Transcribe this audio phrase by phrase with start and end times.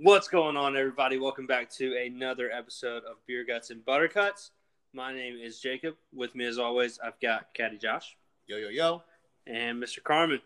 [0.00, 1.18] What's going on, everybody?
[1.18, 4.52] Welcome back to another episode of Beer Guts and Buttercuts.
[4.92, 5.96] My name is Jacob.
[6.14, 8.16] With me, as always, I've got Caddy Josh
[8.46, 9.02] Yo, yo, yo.
[9.48, 10.00] and Mr.
[10.00, 10.40] Carmen.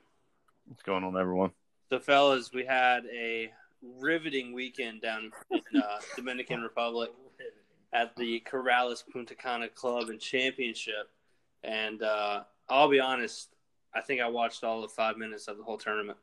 [0.67, 1.51] What's going on, everyone?
[1.91, 3.53] So, fellas, we had a
[3.99, 7.11] riveting weekend down in uh, Dominican Republic
[7.93, 11.11] at the Corales Puntacana Club and Championship.
[11.63, 13.51] And uh, I'll be honest,
[13.95, 16.17] I think I watched all of five minutes of the whole tournament.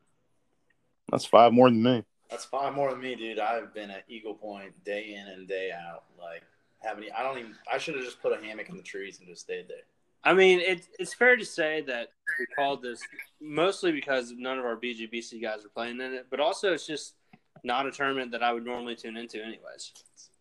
[1.11, 2.03] That's five more than me.
[2.29, 3.39] That's five more than me, dude.
[3.39, 6.03] I've been at Eagle Point day in and day out.
[6.17, 6.43] Like,
[6.79, 9.27] having, I don't even, I should have just put a hammock in the trees and
[9.27, 9.83] just stayed there.
[10.23, 13.01] I mean, it, it's fair to say that we called this
[13.41, 17.15] mostly because none of our BGBC guys are playing in it, but also it's just
[17.63, 19.93] not a tournament that I would normally tune into, anyways.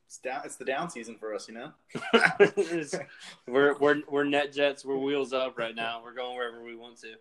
[0.09, 1.71] It's down, it's the down season for us, you know?
[3.47, 4.83] We're we're we're NetJets.
[4.83, 6.01] We're wheels up right now.
[6.03, 7.17] We're going wherever we want to.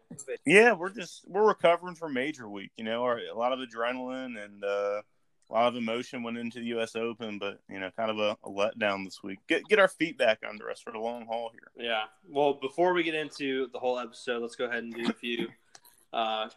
[0.46, 2.72] Yeah, we're just we're recovering from major week.
[2.77, 5.02] You know, our, a lot of adrenaline and uh,
[5.50, 6.96] a lot of emotion went into the U.S.
[6.96, 9.40] Open, but you know, kind of a, a letdown this week.
[9.49, 11.88] Get get our feet back under us for the long haul here.
[11.90, 12.04] Yeah.
[12.29, 15.49] Well, before we get into the whole episode, let's go ahead and do a few
[16.13, 16.48] uh,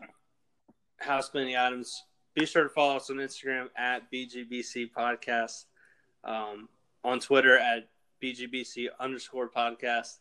[0.98, 2.04] house cleaning items.
[2.36, 5.64] Be sure to follow us on Instagram at BGBC Podcast,
[6.24, 6.68] um,
[7.04, 7.88] on Twitter at
[8.22, 10.18] BGBC underscore podcast.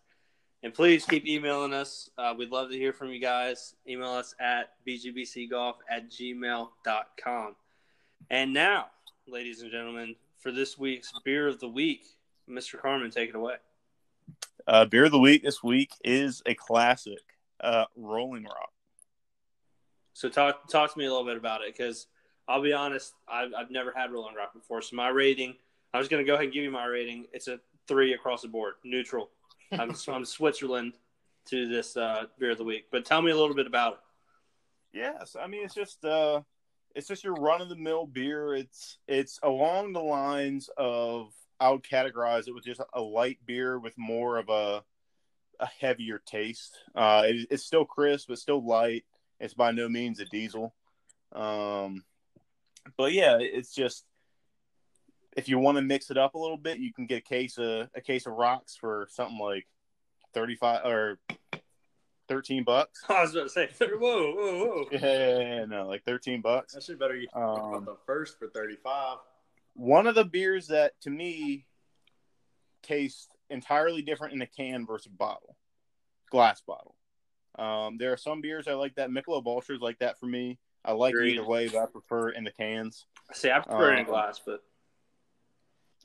[0.61, 2.09] And please keep emailing us.
[2.17, 3.75] Uh, we'd love to hear from you guys.
[3.88, 7.55] Email us at bgbcgolf at gmail.com.
[8.30, 8.88] And now,
[9.25, 12.05] ladies and gentlemen, for this week's Beer of the Week,
[12.50, 12.80] Mr.
[12.80, 13.55] Carmen, take it away.
[14.67, 17.22] Uh, beer of the week this week is a classic,
[17.61, 18.72] uh, Rolling Rock.
[20.14, 22.08] So talk talk to me a little bit about it because
[22.47, 24.81] I'll be honest, I've, I've never had Rolling Rock before.
[24.81, 25.55] So my rating,
[25.94, 27.26] I was going to go ahead and give you my rating.
[27.34, 29.30] It's a three across the board, neutral.
[29.72, 30.94] I'm I'm Switzerland
[31.48, 32.86] to this uh, beer of the week.
[32.92, 34.00] But tell me a little bit about it.
[35.00, 36.42] Yes, I mean it's just uh,
[36.95, 38.56] it's just your run of the mill beer.
[38.56, 43.80] It's it's along the lines of I would categorize it with just a light beer
[43.80, 44.83] with more of a
[45.60, 46.77] a heavier taste.
[46.95, 49.06] Uh, it, it's still crisp, but still light.
[49.39, 50.73] It's by no means a diesel.
[51.33, 52.04] Um,
[52.98, 54.06] but yeah, it's just
[55.38, 57.58] if you want to mix it up a little bit, you can get a case
[57.58, 59.67] of a case of rocks for something like
[60.34, 61.20] thirty five or
[62.28, 63.04] thirteen bucks.
[63.10, 64.86] I was about to say, whoa, whoa, whoa.
[64.92, 66.73] Yeah, yeah, yeah, no, like thirteen bucks.
[66.73, 69.18] That should better you Um, the first for 35.
[69.73, 71.66] one of the beers that to me
[72.82, 75.56] tastes entirely different in a can versus a bottle,
[76.32, 76.95] glass bottle.
[77.58, 79.10] Um, there are some beers I like that.
[79.10, 80.60] Michelob Ultra is like that for me.
[80.86, 81.34] I like Agreed.
[81.36, 83.06] either way, but I prefer in the cans.
[83.34, 84.64] See, I prefer it in Um, glass, but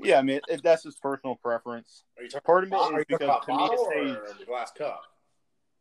[0.00, 2.04] Yeah, I mean it, that's just personal preference.
[2.18, 3.88] Are you talking, Part of it are is you talking because about to me bottle
[3.90, 5.02] it or the glass cup?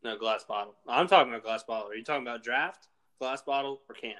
[0.04, 0.76] no glass bottle.
[0.88, 1.90] I'm talking about glass bottle.
[1.90, 2.88] Are you talking about draft,
[3.20, 4.16] glass bottle, or can?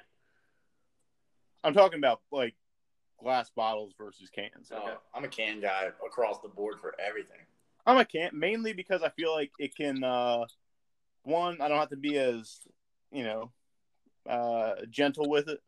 [1.62, 2.54] I'm talking about like
[3.22, 4.70] glass bottles versus cans.
[4.72, 4.82] Okay.
[4.86, 7.38] Oh, I'm a can guy across the board for everything.
[7.86, 10.02] I'm a can mainly because I feel like it can.
[10.02, 10.44] uh
[11.22, 12.60] One, I don't have to be as
[13.12, 13.52] you know
[14.28, 15.60] uh gentle with it.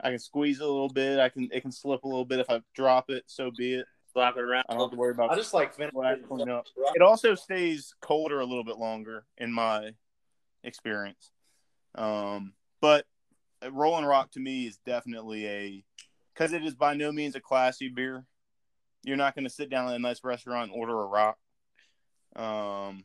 [0.00, 1.18] I can squeeze it a little bit.
[1.18, 3.24] I can it can slip a little bit if I drop it.
[3.26, 3.86] So be it.
[4.12, 4.64] Slap it around.
[4.68, 5.30] I don't have to worry about.
[5.30, 5.34] It.
[5.34, 5.98] I just like finishing.
[5.98, 6.66] Well, I clean up.
[6.94, 9.90] It also stays colder a little bit longer in my
[10.62, 11.30] experience.
[11.94, 13.06] Um, but
[13.70, 15.84] Rolling Rock to me is definitely a
[16.32, 18.24] because it is by no means a classy beer.
[19.02, 21.36] You're not going to sit down at a nice restaurant and order a rock.
[22.36, 23.04] Um,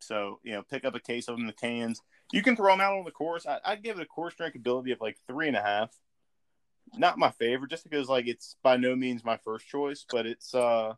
[0.00, 2.00] so you know, pick up a case of them in the cans.
[2.32, 3.46] You can throw them out on the course.
[3.46, 5.90] I, I'd give it a course drinkability of like three and a half.
[6.96, 10.54] Not my favorite, just because like it's by no means my first choice, but it's
[10.54, 10.94] uh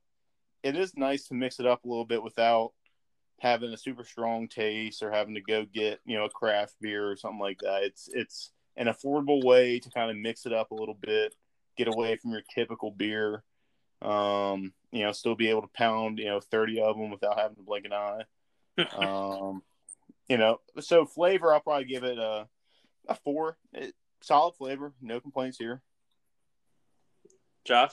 [0.62, 2.72] it is nice to mix it up a little bit without
[3.41, 7.10] having a super strong taste or having to go get you know a craft beer
[7.10, 7.83] or something like that.
[7.83, 11.34] It's it's an affordable way to kind of mix it up a little bit,
[11.77, 13.44] get away from your typical beer.
[14.03, 17.56] Um, you know, still be able to pound you know thirty of them without having
[17.56, 18.22] to blink an eye.
[18.97, 19.62] um,
[20.28, 22.49] you know, so flavor, I'll probably give it a
[23.09, 23.59] a four.
[23.72, 23.94] It,
[24.25, 25.83] solid flavor, no complaints here.
[27.65, 27.93] Josh,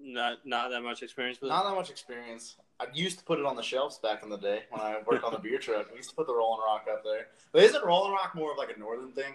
[0.00, 1.54] not not that much experience with it.
[1.54, 2.56] Not that much experience.
[2.80, 5.24] I used to put it on the shelves back in the day when I worked
[5.24, 5.90] on the beer truck.
[5.90, 7.26] We used to put the Rolling Rock up there.
[7.52, 9.34] But isn't Rolling Rock more of like a northern thing?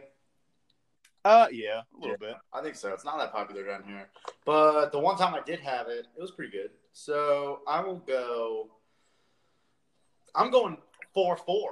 [1.26, 2.36] Uh, yeah, a little bit.
[2.54, 2.94] I think so.
[2.94, 4.10] It's not that popular down here.
[4.46, 6.72] But the one time I did have it, it was pretty good.
[6.92, 8.70] So I will go.
[10.36, 10.78] I'm going
[11.14, 11.72] 4 4.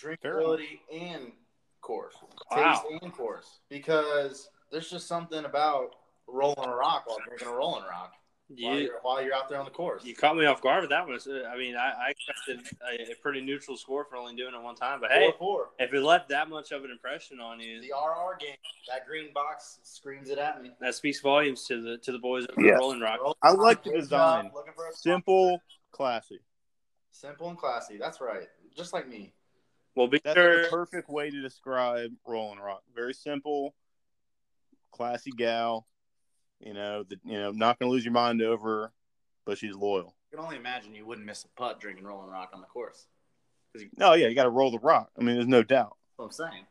[0.00, 1.32] Drinkability and
[1.80, 2.14] course.
[2.50, 2.82] Wow.
[2.88, 3.60] Taste and course.
[3.68, 5.90] Because there's just something about
[6.26, 8.12] rolling a rock while drinking a rolling rock.
[8.48, 10.04] while, You, you're, while you're out there on the course.
[10.04, 11.18] you caught me off guard with that one.
[11.48, 12.76] I mean, I, I expected
[13.08, 15.00] a, a pretty neutral score for only doing it one time.
[15.00, 15.68] But hey, Four four.
[15.78, 18.56] if it left that much of an impression on you, The RR game,
[18.88, 20.70] that green box screams it at me.
[20.80, 22.72] that speaks volumes to the to the boys of Yeah.
[22.72, 23.36] Rolling Rock.
[23.42, 24.50] I like the uh, design.
[24.54, 25.60] Looking for a Simple,
[25.92, 26.38] classy.
[27.12, 27.96] simple and classy.
[27.98, 28.46] That's right.
[28.76, 29.32] Just like me.
[29.96, 30.62] Well, be That's sure.
[30.62, 32.82] the perfect way to describe Rolling Rock.
[32.94, 33.74] Very simple,
[34.92, 35.86] classy gal.
[36.60, 38.92] You know, the, you know, not gonna lose your mind over,
[39.44, 40.14] but she's loyal.
[40.30, 43.06] You can only imagine you wouldn't miss a putt drinking Rolling Rock on the course.
[43.74, 45.10] That's oh, No, yeah, you got to roll the rock.
[45.18, 46.66] I mean, there's no doubt, what I'm saying.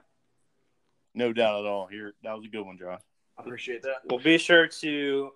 [1.14, 1.88] no doubt at all.
[1.88, 3.02] Here, that was a good one, Josh.
[3.38, 3.98] I appreciate that.
[4.06, 5.32] Well, be sure to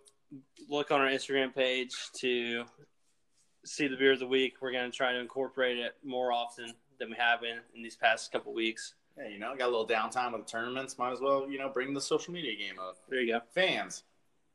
[0.69, 2.65] look on our Instagram page to
[3.65, 4.55] see the beer of the week.
[4.61, 7.95] We're going to try to incorporate it more often than we have been in these
[7.95, 8.95] past couple weeks.
[9.17, 10.97] Yeah, you know, got a little downtime with the tournaments.
[10.97, 12.97] Might as well, you know, bring the social media game up.
[13.09, 13.41] There you go.
[13.53, 14.03] Fans,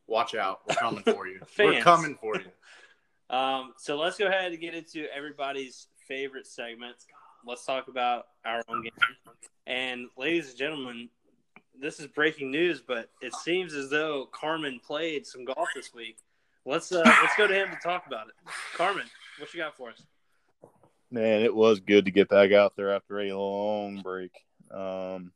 [0.06, 0.60] watch out.
[0.68, 1.40] We're coming for you.
[1.58, 2.44] We're coming for you.
[3.30, 6.96] Um, so let's go ahead and get into everybody's favorite segment.
[7.46, 8.92] Let's talk about our own game.
[9.66, 11.10] And ladies and gentlemen,
[11.78, 16.16] this is breaking news, but it seems as though Carmen played some golf this week.
[16.64, 18.34] Let's uh, let's go to him to talk about it.
[18.74, 19.04] Carmen,
[19.38, 20.02] what you got for us?
[21.10, 24.32] Man, it was good to get back out there after a long break.
[24.70, 25.32] Um,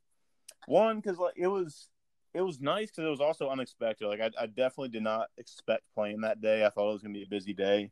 [0.67, 1.89] one because like it was,
[2.35, 4.07] it was nice because it was also unexpected.
[4.07, 6.65] Like I, I definitely did not expect playing that day.
[6.65, 7.91] I thought it was gonna be a busy day,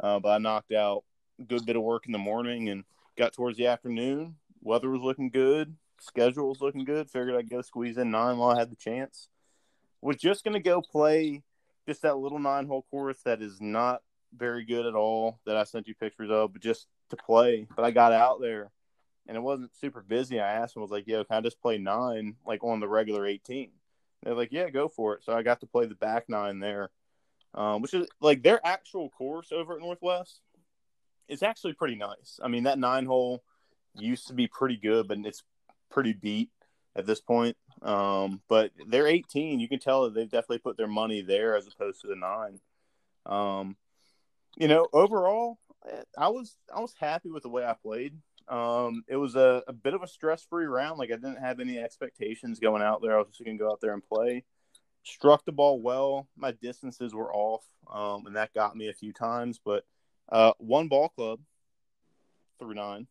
[0.00, 1.04] uh, but I knocked out
[1.40, 2.82] a good bit of work in the morning and
[3.16, 4.34] got towards the afternoon.
[4.60, 5.76] Weather was looking good.
[6.00, 7.08] Schedule was looking good.
[7.08, 9.28] Figured I'd go squeeze in nine while I had the chance.
[10.00, 11.42] Was just gonna go play
[11.86, 14.02] just that little nine hole course that is not
[14.36, 17.66] very good at all that I sent you pictures of, but just to play.
[17.74, 18.70] But I got out there
[19.26, 20.40] and it wasn't super busy.
[20.40, 22.88] I asked them, I was like, yo, can I just play nine like on the
[22.88, 23.70] regular 18?
[24.22, 25.24] They're like, yeah, go for it.
[25.24, 26.90] So I got to play the back nine there,
[27.54, 30.40] um, which is like their actual course over at Northwest
[31.28, 32.38] is actually pretty nice.
[32.42, 33.42] I mean, that nine hole
[33.94, 35.42] used to be pretty good, but it's
[35.90, 36.50] pretty beat
[36.94, 37.56] at this point.
[37.82, 39.60] Um, but they're 18.
[39.60, 42.60] You can tell that they've definitely put their money there as opposed to the nine.
[43.26, 43.76] Um,
[44.56, 45.58] you know, overall,
[46.16, 48.14] I was I was happy with the way I played.
[48.48, 50.98] Um, it was a, a bit of a stress free round.
[50.98, 53.14] Like I didn't have any expectations going out there.
[53.16, 54.44] I was just gonna go out there and play.
[55.04, 56.28] Struck the ball well.
[56.36, 59.58] My distances were off, um, and that got me a few times.
[59.64, 59.84] But
[60.30, 61.40] uh, one ball club
[62.58, 63.06] through nine,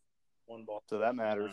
[0.45, 0.83] One ball.
[0.87, 1.51] so that matters.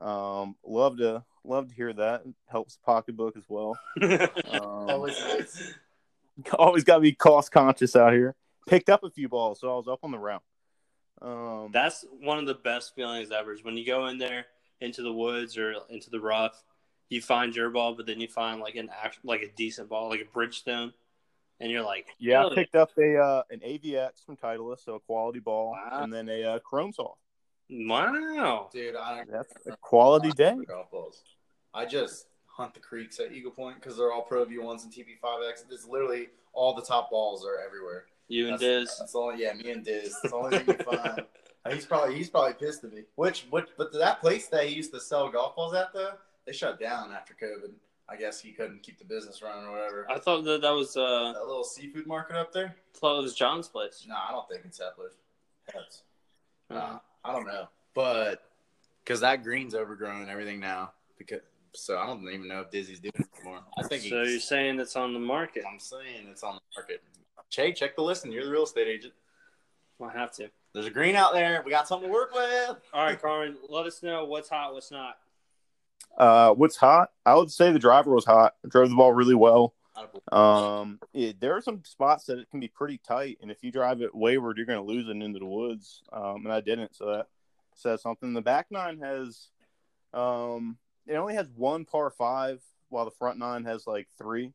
[0.00, 2.22] Um, love to love to hear that.
[2.24, 3.78] It helps the pocketbook as well.
[4.50, 5.74] Um, Always
[6.58, 8.34] always got to be cost conscious out here.
[8.66, 10.42] Picked up a few balls, so I was up on the round.
[11.22, 14.46] Um, That's one of the best feelings ever is when you go in there
[14.80, 16.62] into the woods or into the rough,
[17.08, 20.08] you find your ball, but then you find like an act, like a decent ball,
[20.08, 20.92] like a Bridgestone,
[21.60, 24.94] and you're like, yeah, "Hell I picked up a uh, an AVX from Titleist, so
[24.96, 26.02] a quality ball, Wow.
[26.02, 27.18] and then a uh, Chrome Soft.
[27.70, 28.68] wow.
[28.72, 30.56] Dude, I That's a quality day.
[30.66, 31.22] golf balls.
[31.72, 35.64] I just hunt the creeks at Eagle Point because they're all Pro V1s and TP5X.
[35.70, 38.06] It's literally all the top balls are everywhere.
[38.28, 38.96] You and Diz.
[38.98, 39.34] that's all.
[39.34, 40.16] Yeah, me and Diz.
[40.22, 41.22] That's the only thing you find.
[41.72, 43.04] He's probably he's probably pissed at me.
[43.14, 46.10] Which which but that place that he used to sell golf balls at though,
[46.46, 47.70] they shut down after COVID.
[48.06, 50.06] I guess he couldn't keep the business running or whatever.
[50.10, 52.76] I thought that that was uh, that little seafood market up there.
[52.94, 54.04] thought it was John's place.
[54.06, 55.14] No, I don't think it's Hepler's.
[55.72, 56.02] That's,
[56.68, 58.42] Uh, I don't know, but
[59.02, 60.92] because that green's overgrown and everything now.
[61.16, 61.40] Because
[61.72, 63.60] so I don't even know if Dizzy's doing it anymore.
[63.78, 65.64] I think so you're saying it's on the market?
[65.66, 67.02] I'm saying it's on the market.
[67.50, 69.14] Che, check the list and You're the real estate agent.
[70.02, 70.50] I have to.
[70.72, 71.62] There's a green out there.
[71.64, 72.76] We got something to work with.
[72.92, 75.16] All right, Carmen, let us know what's hot, what's not.
[76.18, 77.10] Uh, what's hot?
[77.24, 78.54] I would say the driver was hot.
[78.68, 79.74] Drove the ball really well.
[80.32, 83.70] Um, yeah, there are some spots that it can be pretty tight, and if you
[83.70, 86.02] drive it wayward, you're going to lose it into the woods.
[86.12, 87.28] Um, and I didn't, so that
[87.76, 88.32] says something.
[88.32, 89.48] The back nine has,
[90.12, 94.52] um, it only has one par five, while the front nine has like three.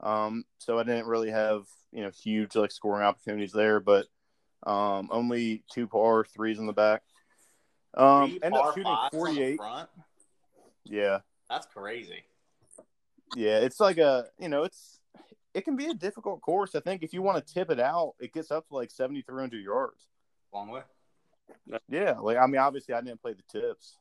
[0.00, 4.06] Um, so I didn't really have you know huge like scoring opportunities there, but
[4.66, 7.02] um, only two par threes in the back.
[7.94, 9.60] Um, Three ended up shooting the 48.
[10.84, 11.18] Yeah,
[11.50, 12.24] That's crazy.
[13.36, 15.00] Yeah, it's like a you know, it's
[15.54, 16.74] it can be a difficult course.
[16.74, 19.22] I think if you want to tip it out, it gets up to like seventy
[19.22, 20.06] three hundred yards.
[20.52, 20.82] Long way.
[21.88, 23.96] Yeah, like I mean, obviously I didn't play the tips.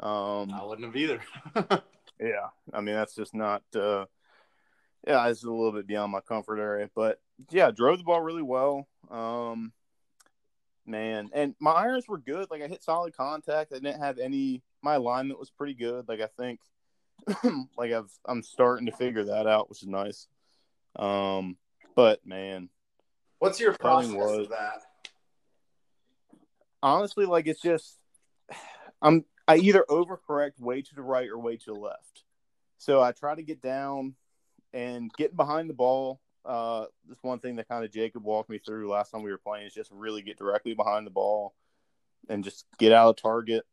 [0.00, 1.20] Um, I wouldn't have either.
[2.20, 3.62] yeah, I mean that's just not.
[3.74, 4.04] uh
[5.06, 8.42] Yeah, it's a little bit beyond my comfort area, but yeah, drove the ball really
[8.42, 8.86] well.
[9.10, 9.72] Um,
[10.86, 12.50] man, and my irons were good.
[12.50, 13.72] Like I hit solid contact.
[13.72, 14.62] I didn't have any.
[14.82, 16.08] My alignment was pretty good.
[16.08, 16.60] Like I think,
[17.78, 20.26] like I've I'm starting to figure that out, which is nice.
[20.96, 21.56] Um,
[21.94, 22.68] But man,
[23.38, 24.82] What's your process was- of that?
[26.82, 27.96] honestly, like it's just
[29.00, 32.24] I'm I either overcorrect way to the right or way to the left.
[32.78, 34.14] So I try to get down
[34.72, 36.20] and getting behind the ball.
[36.44, 39.38] Uh, this one thing that kind of Jacob walked me through last time we were
[39.38, 41.54] playing is just really get directly behind the ball
[42.28, 43.64] and just get out of target.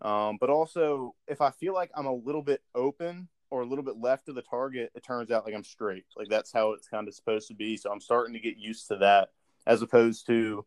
[0.00, 3.84] Um, but also, if I feel like I'm a little bit open or a little
[3.84, 6.04] bit left of the target, it turns out like I'm straight.
[6.16, 7.76] Like that's how it's kind of supposed to be.
[7.76, 9.30] So I'm starting to get used to that
[9.66, 10.64] as opposed to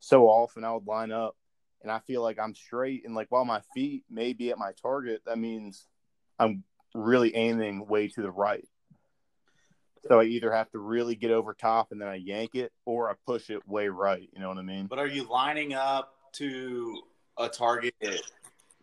[0.00, 1.36] so often I would line up
[1.82, 4.72] and I feel like I'm straight and like while my feet may be at my
[4.80, 5.86] target, that means
[6.38, 6.64] I'm
[6.94, 8.66] really aiming way to the right.
[10.08, 13.10] So I either have to really get over top and then I yank it or
[13.10, 14.28] I push it way right.
[14.32, 14.86] You know what I mean?
[14.86, 17.02] But are you lining up to
[17.38, 17.94] a target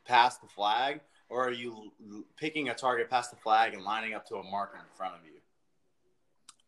[0.05, 1.91] past the flag, or are you
[2.38, 5.21] picking a target past the flag and lining up to a marker in front of
[5.25, 5.39] you?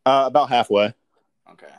[0.04, 0.94] Uh, about halfway.
[1.50, 1.72] Okay.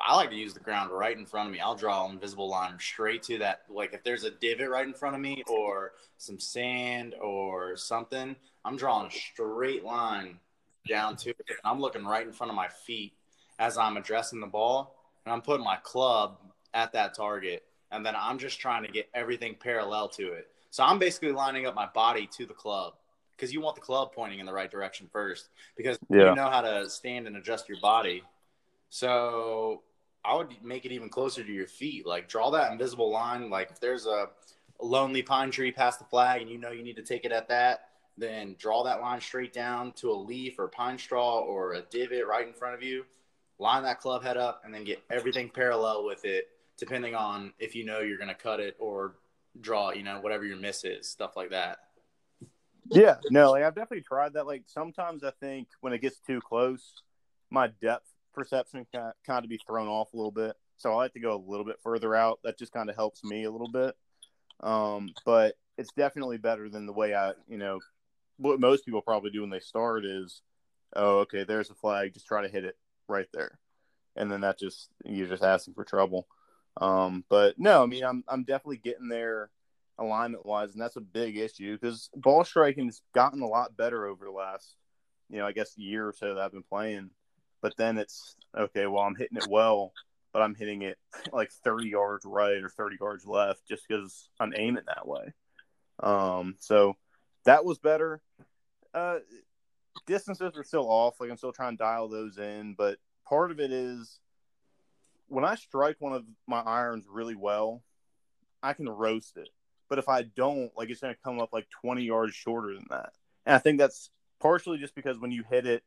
[0.00, 1.60] I like to use the ground right in front of me.
[1.60, 3.62] I'll draw an invisible line straight to that.
[3.68, 8.36] Like if there's a divot right in front of me, or some sand, or something,
[8.64, 10.38] I'm drawing a straight line
[10.88, 11.36] down to it.
[11.48, 13.12] And I'm looking right in front of my feet
[13.58, 16.38] as I'm addressing the ball, and I'm putting my club
[16.74, 20.48] at that target, and then I'm just trying to get everything parallel to it.
[20.70, 22.94] So I'm basically lining up my body to the club
[23.36, 26.30] because you want the club pointing in the right direction first because Yeah.
[26.30, 28.22] you know how to stand and adjust your body.
[28.90, 29.82] So
[30.24, 32.06] I would make it even closer to your feet.
[32.06, 33.48] Like draw that invisible line.
[33.50, 34.28] Like if there's a,
[34.80, 37.32] a lonely pine tree past the flag and you know you need to take it
[37.32, 37.87] at that,
[38.18, 42.26] then draw that line straight down to a leaf or pine straw or a divot
[42.26, 43.04] right in front of you.
[43.58, 47.74] Line that club head up and then get everything parallel with it, depending on if
[47.74, 49.16] you know you're going to cut it or
[49.60, 51.78] draw, you know, whatever your miss is, stuff like that.
[52.90, 54.46] Yeah, no, like I've definitely tried that.
[54.46, 57.02] Like sometimes I think when it gets too close,
[57.50, 60.54] my depth perception can kind of be thrown off a little bit.
[60.76, 62.38] So I like to go a little bit further out.
[62.44, 63.96] That just kind of helps me a little bit.
[64.60, 67.80] Um, but it's definitely better than the way I, you know,
[68.38, 70.42] what most people probably do when they start is,
[70.96, 72.76] oh, okay, there's a flag, just try to hit it
[73.08, 73.58] right there,
[74.16, 76.26] and then that just you're just asking for trouble.
[76.80, 79.50] Um, but no, I mean, I'm I'm definitely getting there
[79.98, 84.06] alignment wise, and that's a big issue because ball striking has gotten a lot better
[84.06, 84.76] over the last,
[85.28, 87.10] you know, I guess year or so that I've been playing.
[87.60, 88.86] But then it's okay.
[88.86, 89.92] Well, I'm hitting it well,
[90.32, 90.98] but I'm hitting it
[91.32, 95.32] like 30 yards right or 30 yards left just because I'm aiming that way.
[96.00, 96.96] Um, so
[97.48, 98.20] that was better.
[98.92, 99.20] Uh,
[100.06, 101.18] distances are still off.
[101.18, 104.20] Like I'm still trying to dial those in, but part of it is
[105.28, 107.82] when I strike one of my irons really well,
[108.62, 109.48] I can roast it.
[109.88, 112.84] But if I don't, like it's going to come up like 20 yards shorter than
[112.90, 113.12] that.
[113.46, 115.82] And I think that's partially just because when you hit it,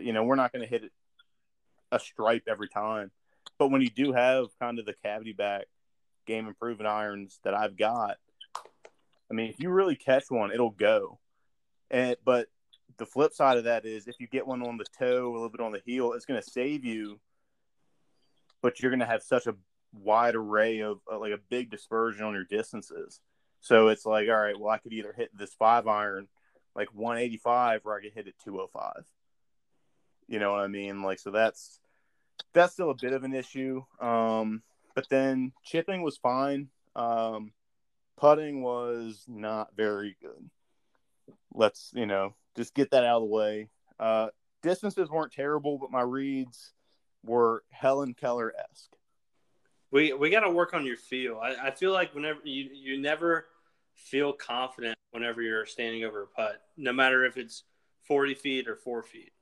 [0.00, 0.92] you know, we're not going to hit it
[1.90, 3.10] a stripe every time.
[3.58, 5.64] But when you do have kind of the cavity back
[6.26, 8.18] game improving irons that I've got,
[9.32, 11.18] I mean, if you really catch one, it'll go.
[11.90, 12.48] And but
[12.98, 15.48] the flip side of that is if you get one on the toe, a little
[15.48, 17.18] bit on the heel, it's going to save you.
[18.60, 19.56] But you're going to have such a
[19.94, 23.20] wide array of uh, like a big dispersion on your distances.
[23.60, 26.28] So it's like, all right, well, I could either hit this five iron
[26.74, 29.04] like 185 or I could hit it 205.
[30.28, 31.02] You know what I mean?
[31.02, 31.80] Like, so that's
[32.52, 33.82] that's still a bit of an issue.
[33.98, 34.62] Um,
[34.94, 36.68] but then chipping was fine.
[36.94, 37.52] Um,
[38.16, 40.50] putting was not very good.
[41.52, 43.68] Let's you know just get that out of the way.
[43.98, 44.28] Uh,
[44.62, 46.72] distances weren't terrible, but my reads
[47.24, 48.92] were Helen Keller esque.
[49.90, 51.38] We we got to work on your feel.
[51.42, 53.46] I, I feel like whenever you you never
[53.94, 57.64] feel confident whenever you're standing over a putt, no matter if it's
[58.06, 59.32] forty feet or four feet.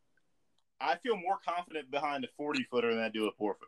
[0.81, 3.67] I feel more confident behind a 40 footer than I do a four footer.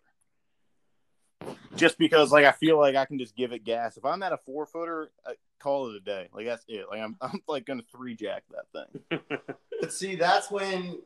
[1.76, 3.96] Just because, like, I feel like I can just give it gas.
[3.96, 6.28] If I'm at a four footer, uh, call it a day.
[6.32, 6.86] Like, that's it.
[6.90, 9.28] Like, I'm, I'm like going to three jack that thing.
[9.80, 11.00] But see, that's when.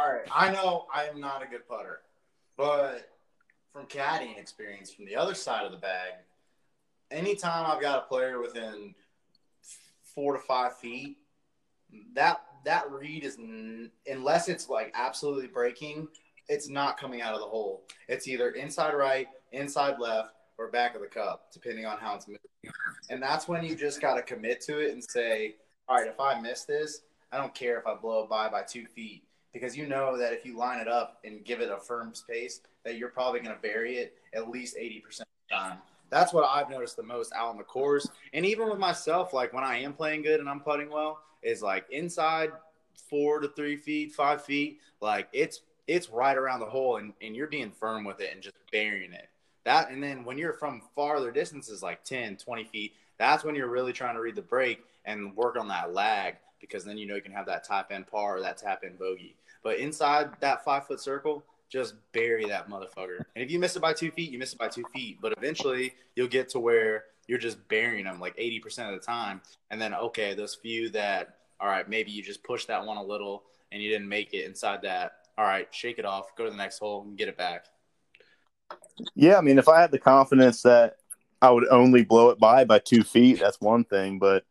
[0.00, 2.00] All right, I know I am not a good putter,
[2.56, 3.08] but
[3.72, 6.14] from caddying experience, from the other side of the bag,
[7.12, 8.94] anytime I've got a player within
[10.14, 11.16] four to five feet,
[12.14, 16.08] that that read is n- unless it's like absolutely breaking,
[16.48, 17.84] it's not coming out of the hole.
[18.08, 22.28] It's either inside right, inside left, or back of the cup, depending on how it's
[22.28, 22.40] moving.
[23.10, 25.56] And that's when you just got to commit to it and say,
[25.88, 28.62] all right, if I miss this, I don't care if I blow it by by
[28.62, 31.78] two feet because you know that if you line it up and give it a
[31.78, 35.78] firm space, that you're probably going to bury it at least 80% of the time.
[36.10, 38.08] That's what I've noticed the most out on the course.
[38.32, 41.62] And even with myself, like when I am playing good and I'm putting well, is
[41.62, 42.50] like inside
[43.08, 47.34] four to three feet, five feet, like it's it's right around the hole, and, and
[47.34, 49.28] you're being firm with it and just burying it.
[49.64, 53.70] That and then when you're from farther distances, like 10, 20 feet, that's when you're
[53.70, 57.14] really trying to read the break and work on that lag because then you know
[57.14, 59.36] you can have that top end par or that tap in bogey.
[59.62, 63.18] But inside that five foot circle, just bury that motherfucker.
[63.34, 65.18] And if you miss it by two feet, you miss it by two feet.
[65.20, 69.40] But eventually you'll get to where you're just burying them like 80% of the time.
[69.70, 73.02] And then, okay, those few that, all right, maybe you just push that one a
[73.02, 75.12] little and you didn't make it inside that.
[75.38, 77.66] All right, shake it off, go to the next hole and get it back.
[79.14, 80.96] Yeah, I mean, if I had the confidence that
[81.40, 84.18] I would only blow it by by two feet, that's one thing.
[84.18, 84.44] But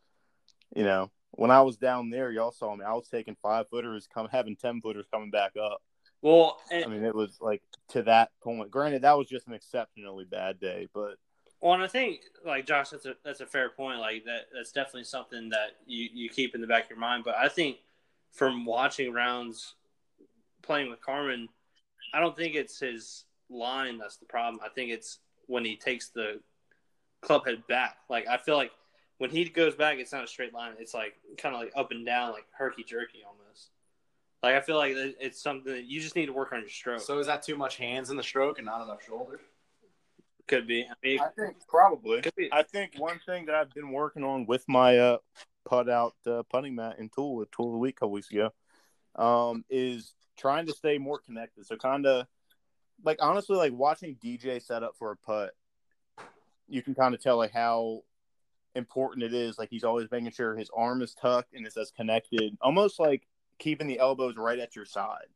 [0.76, 2.86] you know, when I was down there, y'all saw me.
[2.86, 5.82] I was taking five footers, come having ten footers coming back up.
[6.22, 8.70] Well, I mean, it was like to that point.
[8.70, 11.16] Granted, that was just an exceptionally bad day, but
[11.62, 14.00] well, and I think like Josh, that's a that's a fair point.
[14.00, 17.24] Like that, that's definitely something that you you keep in the back of your mind.
[17.24, 17.78] But I think
[18.32, 19.76] from watching rounds,
[20.64, 21.50] playing with Carmen,
[22.14, 24.62] I don't think it's his line that's the problem.
[24.64, 26.40] I think it's when he takes the
[27.22, 27.98] club head back.
[28.10, 28.72] Like I feel like
[29.18, 30.74] when he goes back, it's not a straight line.
[30.80, 33.70] It's like kind of like up and down, like herky jerky almost.
[34.42, 37.02] Like I feel like it's something that you just need to work on your stroke.
[37.02, 39.42] So is that too much hands in the stroke and not enough shoulders?
[40.48, 40.84] Could be.
[40.84, 42.22] I, mean, I think probably.
[42.22, 42.50] Could be.
[42.52, 45.18] I think one thing that I've been working on with my uh,
[45.66, 48.32] putt out uh, putting mat and tool with tool of the week a couple weeks
[48.32, 48.50] ago
[49.16, 51.68] um, is trying to stay more connected.
[51.68, 52.26] So kind of
[53.04, 55.52] like honestly, like watching DJ set up for a putt,
[56.68, 58.04] you can kind of tell like how
[58.76, 59.58] important it is.
[59.58, 63.28] Like he's always making sure his arm is tucked and it's as connected, almost like
[63.60, 65.28] keeping the elbows right at your side.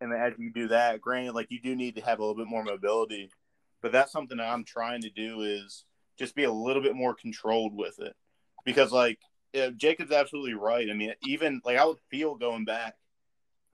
[0.00, 2.48] And as you do that, granted, like you do need to have a little bit
[2.48, 3.30] more mobility,
[3.82, 5.84] but that's something that I'm trying to do is
[6.18, 8.14] just be a little bit more controlled with it.
[8.64, 9.18] Because like
[9.52, 10.88] yeah, Jacob's absolutely right.
[10.88, 12.94] I mean, even like I would feel going back,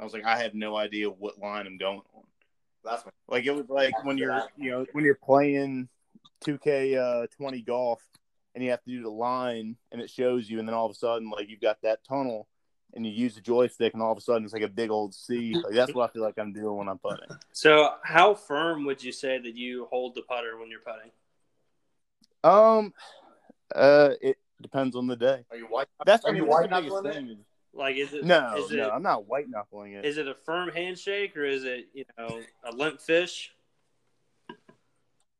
[0.00, 2.22] I was like, I have no idea what line I'm going on.
[2.86, 5.88] That's like it was like when you're you know when you're playing
[6.44, 8.02] 2K uh, 20 golf
[8.54, 10.92] and you have to do the line and it shows you, and then all of
[10.92, 12.48] a sudden like you've got that tunnel
[12.94, 15.14] and you use the joystick, and all of a sudden it's like a big old
[15.14, 15.54] C.
[15.54, 17.28] Like that's what I feel like I'm doing when I'm putting.
[17.52, 21.10] So, how firm would you say that you hold the putter when you're putting?
[22.42, 22.94] Um,
[23.74, 25.44] uh, it depends on the day.
[25.50, 25.88] Are you white?
[26.04, 27.44] That's Are I mean you that's white the biggest knuckling thing.
[27.76, 27.78] It?
[27.78, 30.04] is- Like, is it No, Is it no, I'm not white knuckling it.
[30.04, 33.52] is it a firm handshake or is it you know a limp fish?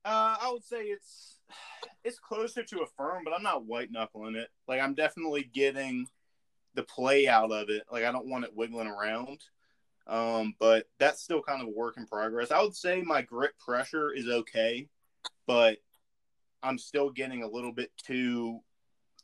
[0.05, 1.41] Uh, I would say it's
[2.05, 4.49] it's closer to a firm, but I'm not white knuckling it.
[4.69, 6.07] Like I'm definitely getting
[6.75, 7.83] the play out of it.
[7.91, 9.41] Like I don't want it wiggling around.
[10.07, 12.53] Um, but that's still kind of a work in progress.
[12.53, 14.89] I would say my grip pressure is okay,
[15.49, 15.79] but
[16.63, 18.61] I'm still getting a little bit too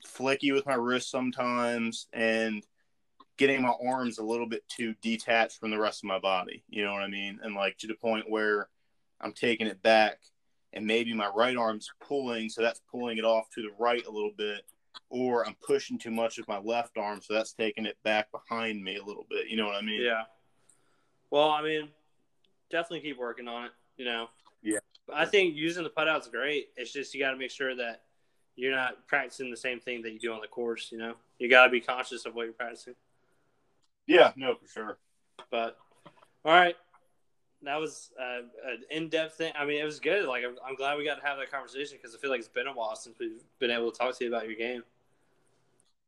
[0.05, 2.65] flicky with my wrist sometimes and
[3.43, 6.63] getting my arms a little bit too detached from the rest of my body.
[6.69, 7.41] You know what I mean?
[7.43, 8.69] And like to the point where
[9.21, 10.21] I'm taking it back
[10.73, 14.11] and maybe my right arm's pulling, so that's pulling it off to the right a
[14.13, 14.63] little bit,
[15.11, 18.83] or I'm pushing too much with my left arm, so that's taking it back behind
[18.85, 19.49] me a little bit.
[19.49, 20.01] You know what I mean?
[20.01, 20.23] Yeah.
[21.31, 21.89] Well, I mean,
[22.71, 23.73] definitely keep working on it.
[23.97, 24.29] You know.
[24.63, 24.79] Yeah.
[25.13, 26.69] I think using the putt out's great.
[26.77, 28.03] It's just you got to make sure that
[28.55, 30.91] you're not practicing the same thing that you do on the course.
[30.93, 32.95] You know, you got to be conscious of what you're practicing.
[34.07, 34.99] Yeah, no, for sure.
[35.51, 35.77] But
[36.45, 36.77] all right,
[37.63, 39.53] that was uh, an in-depth thing.
[39.57, 40.27] I mean, it was good.
[40.27, 42.49] Like, I'm, I'm glad we got to have that conversation because I feel like it's
[42.49, 44.83] been a while since we've been able to talk to you about your game.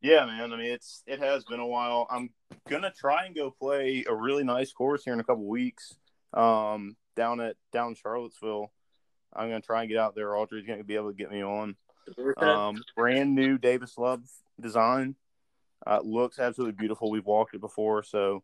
[0.00, 0.52] Yeah, man.
[0.52, 2.06] I mean, it's it has been a while.
[2.10, 2.30] I'm
[2.68, 5.96] gonna try and go play a really nice course here in a couple weeks.
[6.34, 8.70] Um, down at down Charlottesville.
[9.32, 10.36] I'm gonna try and get out there.
[10.36, 11.76] Audrey's gonna be able to get me on.
[12.36, 14.22] Um, brand new Davis Love
[14.60, 15.14] design.
[15.86, 17.10] Uh, it looks absolutely beautiful.
[17.10, 18.42] We've walked it before, so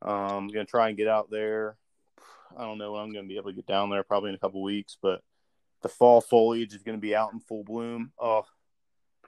[0.00, 1.76] um, I'm gonna try and get out there.
[2.56, 4.02] I don't know when I'm gonna be able to get down there.
[4.02, 5.22] Probably in a couple weeks, but
[5.82, 8.12] the fall foliage is gonna be out in full bloom.
[8.18, 8.44] Oh,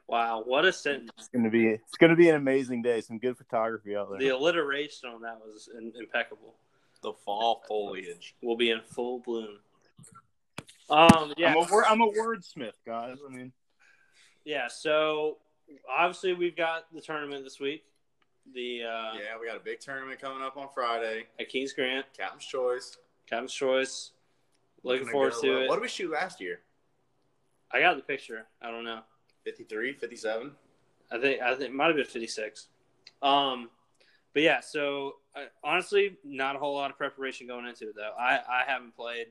[0.06, 1.10] wow, what a sentence!
[1.18, 3.00] it's gonna be it's gonna be an amazing day.
[3.00, 4.18] Some good photography out there.
[4.18, 6.54] The alliteration on that was in, impeccable.
[7.02, 8.34] The fall foliage.
[8.42, 9.58] We'll be in full bloom.
[10.88, 13.18] Um, yeah, I'm a word, I'm a wordsmith, guys.
[13.26, 13.52] I mean,
[14.44, 14.68] yeah.
[14.68, 15.38] So
[15.88, 17.84] obviously we've got the tournament this week.
[18.52, 21.26] The uh, Yeah, we got a big tournament coming up on Friday.
[21.38, 22.96] at Kings Grant, Captain's Choice.
[23.26, 24.12] Captain's Choice.
[24.82, 25.68] Looking forward go, to uh, it.
[25.68, 26.60] What did we shoot last year?
[27.72, 28.46] I got the picture.
[28.60, 29.00] I don't know.
[29.44, 30.52] 53, 57?
[31.10, 32.68] I think I think it might have been 56.
[33.22, 33.70] Um,
[34.32, 38.12] but yeah, so uh, honestly, not a whole lot of preparation going into it though.
[38.18, 39.26] I I haven't played.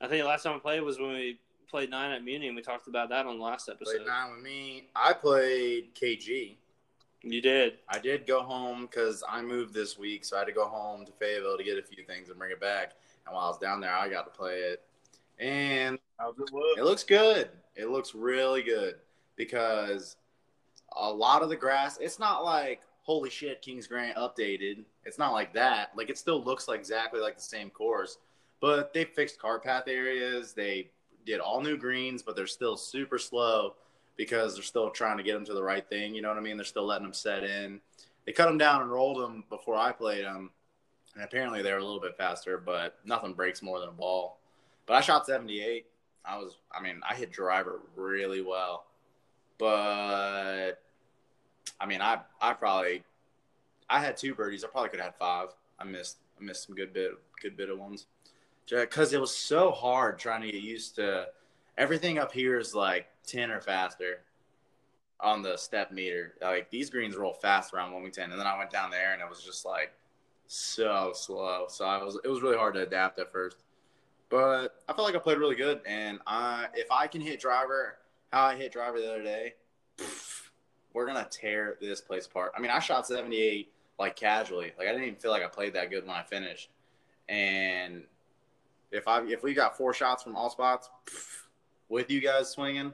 [0.00, 2.56] I think the last time I played was when we played nine at Muni, and
[2.56, 3.96] we talked about that on the last episode.
[3.96, 4.88] Played nine with me.
[4.94, 6.56] I played KG.
[7.22, 7.78] You did.
[7.88, 11.04] I did go home because I moved this week, so I had to go home
[11.06, 12.92] to Fayetteville to get a few things and bring it back.
[13.26, 14.82] And while I was down there, I got to play it,
[15.38, 16.78] and How's it look?
[16.78, 17.50] it looks good.
[17.74, 18.96] It looks really good
[19.36, 20.16] because
[20.96, 21.98] a lot of the grass.
[21.98, 24.84] It's not like holy shit, Kings Grant updated.
[25.04, 25.90] It's not like that.
[25.96, 28.18] Like it still looks like exactly like the same course,
[28.60, 30.52] but they fixed cart path areas.
[30.52, 30.90] They
[31.26, 33.74] did all new greens, but they're still super slow
[34.16, 36.14] because they're still trying to get them to the right thing.
[36.14, 36.56] You know what I mean?
[36.56, 37.80] They're still letting them set in.
[38.24, 40.50] They cut them down and rolled them before I played them,
[41.14, 44.38] and apparently they were a little bit faster, but nothing breaks more than a ball.
[44.86, 45.86] But I shot 78.
[46.24, 48.86] I was, I mean, I hit driver really well,
[49.58, 50.72] but
[51.80, 53.04] I mean, I, I probably,
[53.88, 54.64] I had two birdies.
[54.64, 55.48] I probably could have had five.
[55.78, 58.06] I missed, I missed some good bit, good bit of ones,
[58.68, 61.28] because it was so hard trying to get used to
[61.78, 64.20] everything up here is like 10 or faster
[65.20, 66.30] on the stimpmeter.
[66.40, 69.28] Like these greens roll fast around Wilmington, and then I went down there and it
[69.28, 69.92] was just like
[70.46, 71.66] so slow.
[71.68, 73.58] So I was, it was really hard to adapt at first.
[74.28, 77.98] But I felt like I played really good, and I if I can hit driver
[78.32, 79.54] how I hit driver the other day,
[79.96, 80.50] pff,
[80.92, 82.52] we're gonna tear this place apart.
[82.56, 85.74] I mean, I shot 78 like casually, like I didn't even feel like I played
[85.74, 86.70] that good when I finished.
[87.28, 88.02] And
[88.90, 90.90] if I if we got four shots from all spots
[91.88, 92.92] with you guys swinging,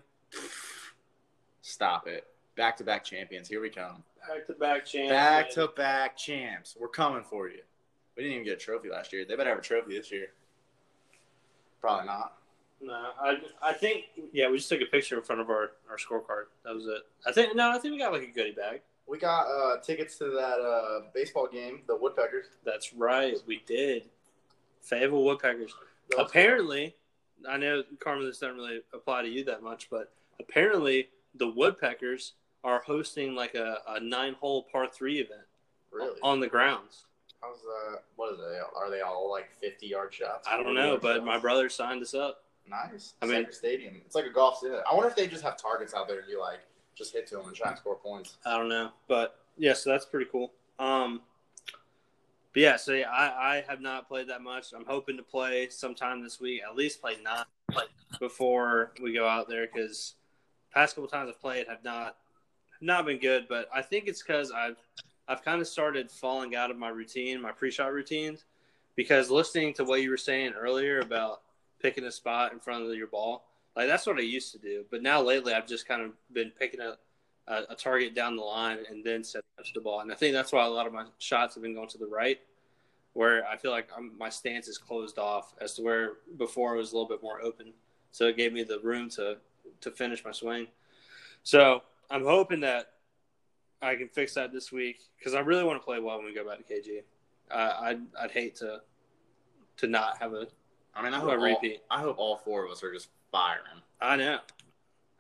[1.61, 2.27] stop it.
[2.57, 4.03] Back to back champions, here we come.
[4.29, 5.11] Back to back champs.
[5.11, 7.61] Back to back champs, we're coming for you.
[8.17, 9.25] We didn't even get a trophy last year.
[9.25, 10.29] They better have a trophy this year.
[11.81, 12.35] Probably not.
[12.81, 15.97] No, I, I think yeah, we just took a picture in front of our, our
[15.97, 16.47] scorecard.
[16.65, 17.03] That was it.
[17.25, 18.81] I think no, I think we got like a goodie bag.
[19.07, 22.47] We got uh, tickets to that uh, baseball game, the Woodpeckers.
[22.65, 24.09] That's right, we did.
[24.83, 25.75] Fayetteville Woodpeckers.
[26.19, 26.95] Apparently,
[27.49, 32.33] I know Carmen, this doesn't really apply to you that much, but apparently the Woodpeckers
[32.65, 35.41] are hosting like a, a nine hole par three event
[35.91, 36.19] really?
[36.23, 37.05] on the grounds.
[37.41, 38.63] How's uh, what is it?
[38.77, 40.47] Are they all like fifty yard shots?
[40.49, 42.45] I don't know, but my brother signed us up.
[42.69, 43.15] nice.
[43.23, 44.01] I mean- stadium.
[44.05, 44.81] It's like a golf stadium.
[44.89, 46.61] I wonder if they just have targets out there to be like
[46.95, 48.37] just hit to them and try and score points.
[48.45, 50.53] I don't know, but yeah, so that's pretty cool.
[50.79, 51.23] Um,
[52.53, 54.73] but yeah, so yeah, I, I have not played that much.
[54.75, 57.45] I'm hoping to play sometime this week, at least play nine
[58.21, 60.15] before we go out there because
[60.73, 62.17] past couple times I've played have not
[62.81, 63.47] not been good.
[63.49, 64.77] But I think it's because I've
[65.29, 68.45] I've kind of started falling out of my routine, my pre-shot routines,
[68.97, 71.43] because listening to what you were saying earlier about
[71.81, 73.45] picking a spot in front of your ball,
[73.77, 74.85] like that's what I used to do.
[74.91, 76.97] But now lately, I've just kind of been picking a
[77.49, 80.01] a, a target down the line and then setting up the ball.
[80.01, 82.07] And I think that's why a lot of my shots have been going to the
[82.07, 82.41] right,
[83.13, 86.79] where I feel like I'm, my stance is closed off as to where before it
[86.79, 87.73] was a little bit more open.
[88.13, 89.39] So it gave me the room to
[89.81, 90.67] to finish my swing.
[91.43, 92.93] So I'm hoping that
[93.81, 96.35] I can fix that this week because I really want to play well when we
[96.35, 97.03] go back to KG.
[97.51, 98.81] Uh, I'd I'd hate to
[99.79, 100.47] to not have a.
[100.95, 101.83] I mean, I A hope all, repeat.
[101.91, 103.83] I hope all four of us are just firing.
[104.01, 104.39] I know.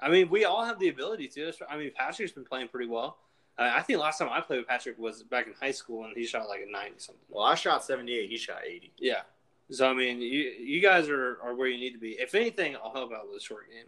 [0.03, 1.53] I mean, we all have the ability to.
[1.71, 3.19] I mean, Patrick's been playing pretty well.
[3.59, 6.17] Uh, I think last time I played with Patrick was back in high school, and
[6.17, 7.23] he shot like a ninety something.
[7.29, 8.31] Well, I shot seventy eight.
[8.31, 8.93] He shot eighty.
[8.99, 9.23] Yeah.
[9.71, 10.29] So I mean, you
[10.61, 12.11] you guys are, are where you need to be.
[12.19, 13.87] If anything, I'll help out with the short game.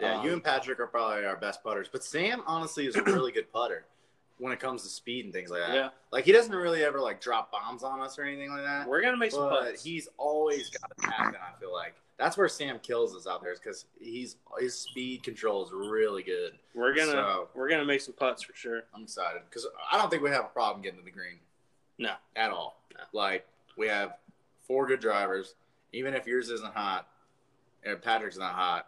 [0.00, 3.02] Yeah, Um, you and Patrick are probably our best putters, but Sam honestly is a
[3.02, 3.86] really good putter
[4.38, 5.74] when it comes to speed and things like that.
[5.74, 8.86] Yeah, Like he doesn't really ever like drop bombs on us or anything like that.
[8.86, 9.82] we're gonna make some putts.
[9.82, 11.40] he's always got a tap in.
[11.40, 15.22] I feel like that's where Sam kills us out there, is because he's his speed
[15.22, 16.52] control is really good.
[16.74, 18.82] We're gonna so- we're gonna make some putts for sure.
[18.94, 21.38] I'm excited because I don't think we have a problem getting to the green.
[21.98, 22.12] No.
[22.34, 22.80] at all.
[22.94, 23.04] No.
[23.12, 24.16] Like we have
[24.66, 25.54] four good drivers.
[25.92, 27.08] Even if yours isn't hot,
[27.84, 28.86] and Patrick's not hot,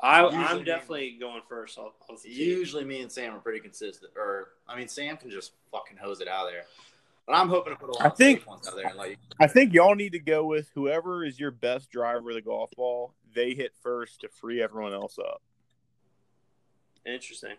[0.00, 1.78] I Usually I'm me- definitely going first.
[1.78, 4.12] I'll, I'll usually me and Sam are pretty consistent.
[4.16, 6.64] Or I mean, Sam can just fucking hose it out of there.
[7.26, 9.10] But I'm hoping to put a lot I of think- ones out there and let
[9.10, 9.16] you.
[9.40, 12.70] I think y'all need to go with whoever is your best driver of the golf
[12.76, 13.14] ball.
[13.34, 15.42] They hit first to free everyone else up.
[17.04, 17.56] Interesting.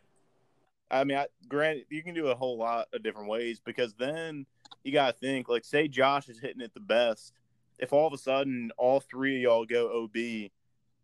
[0.90, 4.46] I mean, I, granted, you can do a whole lot of different ways because then
[4.84, 7.34] you got to think like, say Josh is hitting it the best.
[7.78, 10.16] If all of a sudden all three of y'all go OB,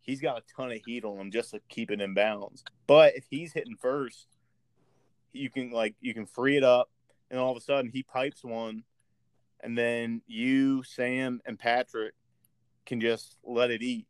[0.00, 2.64] he's got a ton of heat on him just to keep it in bounds.
[2.86, 4.26] But if he's hitting first,
[5.32, 6.88] you can like you can free it up,
[7.34, 8.84] and all of a sudden he pipes one,
[9.60, 12.14] and then you, Sam, and Patrick
[12.86, 14.06] can just let it eat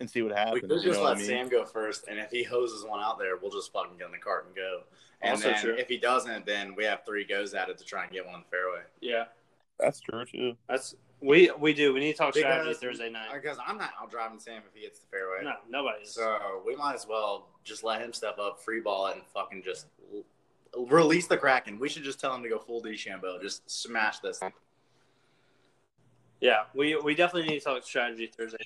[0.00, 0.60] and see what We happens.
[0.62, 1.24] could you just let I mean?
[1.26, 4.12] Sam go first, and if he hoses one out there, we'll just fucking get in
[4.12, 4.80] the cart and go.
[5.22, 5.74] And Also then true.
[5.78, 8.34] if he doesn't, then we have three goes at it to try and get one
[8.34, 8.80] in the fairway.
[9.00, 9.26] Yeah,
[9.78, 10.56] That's true too.
[10.68, 11.94] that's we we do.
[11.94, 13.28] We need to talk strategy Thursday night.
[13.32, 15.44] Because I'm not out driving Sam if he hits the fairway.
[15.44, 16.10] No, nobody is.
[16.12, 19.62] So we might as well just let him step up, free ball it, and fucking
[19.64, 19.86] just
[20.76, 21.78] release the Kraken.
[21.78, 23.40] We should just tell him to go full DeChambeau.
[23.40, 24.40] Just smash this.
[26.40, 28.58] Yeah, we we definitely need to talk strategy Thursday.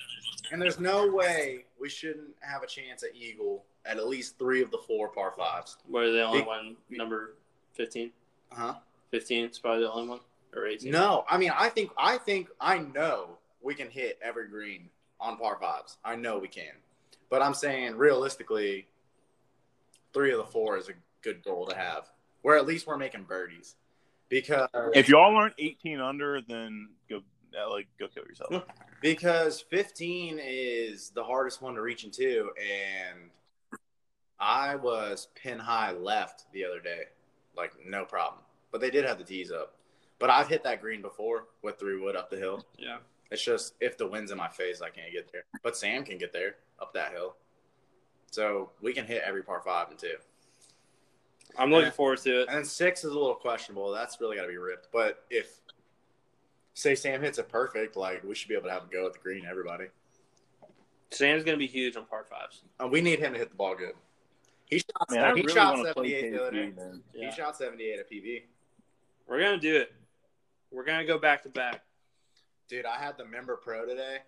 [0.51, 4.63] And there's no way we shouldn't have a chance at Eagle at at least three
[4.63, 5.77] of the four par fives.
[5.87, 7.37] Where the only one number
[7.75, 8.11] 15?
[8.51, 8.75] Huh?
[9.11, 10.21] 15 is probably the only one
[10.57, 10.91] or 18.
[10.91, 14.89] No, I mean I think I think I know we can hit every green
[15.21, 15.99] on par fives.
[16.05, 16.75] I know we can,
[17.31, 18.89] but I'm saying realistically,
[20.13, 22.11] three of the four is a good goal to have.
[22.43, 23.75] Where at least we're making birdies,
[24.29, 27.21] because If y'all aren't 18 under, then go
[27.59, 28.65] uh, like go kill yourself.
[29.03, 33.31] because 15 is the hardest one to reach into, and
[34.39, 37.05] I was pin high left the other day,
[37.57, 38.43] like no problem.
[38.71, 39.75] But they did have the tees up.
[40.19, 42.65] But I've hit that green before with three wood up the hill.
[42.77, 42.99] Yeah.
[43.31, 45.45] It's just if the wind's in my face, I can't get there.
[45.63, 47.37] But Sam can get there up that hill.
[48.31, 50.17] So we can hit every par five and two.
[51.57, 51.91] I'm looking Yeah.
[51.93, 52.49] forward to it.
[52.51, 53.91] And six is a little questionable.
[53.93, 54.89] That's really got to be ripped.
[54.93, 55.61] But if,
[56.75, 59.13] say, Sam hits it perfect, like we should be able to have a go at
[59.15, 59.87] the green, everybody.
[61.11, 62.63] Sam's going to be huge on par fives.
[62.79, 63.95] Uh, we need him to hit the ball good.
[64.67, 66.73] He shot, Man, he really shot want to play 78 the other day.
[67.15, 67.31] Yeah.
[67.31, 68.43] He shot 78 at PB.
[69.27, 69.93] We're going to do it.
[70.71, 71.81] We're going to go back to back.
[72.69, 74.19] Dude, I had the member pro today.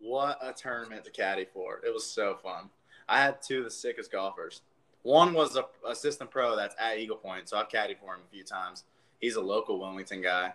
[0.00, 1.80] What a tournament to caddy for.
[1.86, 2.68] It was so fun.
[3.08, 4.62] I had two of the sickest golfers.
[5.04, 8.30] One was a assistant pro that's at Eagle Point, so I've caddied for him a
[8.30, 8.84] few times.
[9.20, 10.54] He's a local Wilmington guy,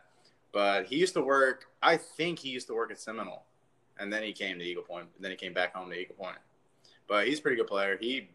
[0.52, 1.68] but he used to work.
[1.84, 3.44] I think he used to work at Seminole,
[4.00, 5.08] and then he came to Eagle Point.
[5.16, 6.38] And then he came back home to Eagle Point.
[7.08, 7.96] But he's a pretty good player.
[8.00, 8.30] He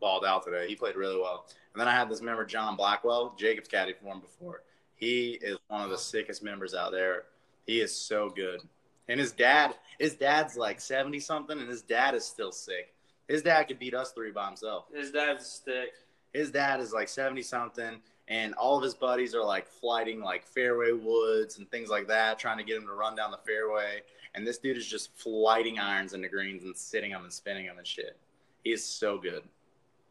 [0.00, 0.68] balled out today.
[0.68, 1.46] He played really well.
[1.72, 3.34] And then I had this member John Blackwell.
[3.38, 4.62] Jacob's caddied for him before.
[4.96, 7.24] He is one of the sickest members out there.
[7.66, 8.60] He is so good.
[9.08, 12.93] And his dad, his dad's like 70 something, and his dad is still sick.
[13.28, 14.86] His dad could beat us three by himself.
[14.94, 15.92] His dad's a stick.
[16.32, 20.44] His dad is like 70 something, and all of his buddies are like flighting like
[20.44, 24.02] fairway woods and things like that, trying to get him to run down the fairway.
[24.34, 27.78] And this dude is just flighting irons into greens and sitting them and spinning them
[27.78, 28.16] and shit.
[28.64, 29.44] He is so good.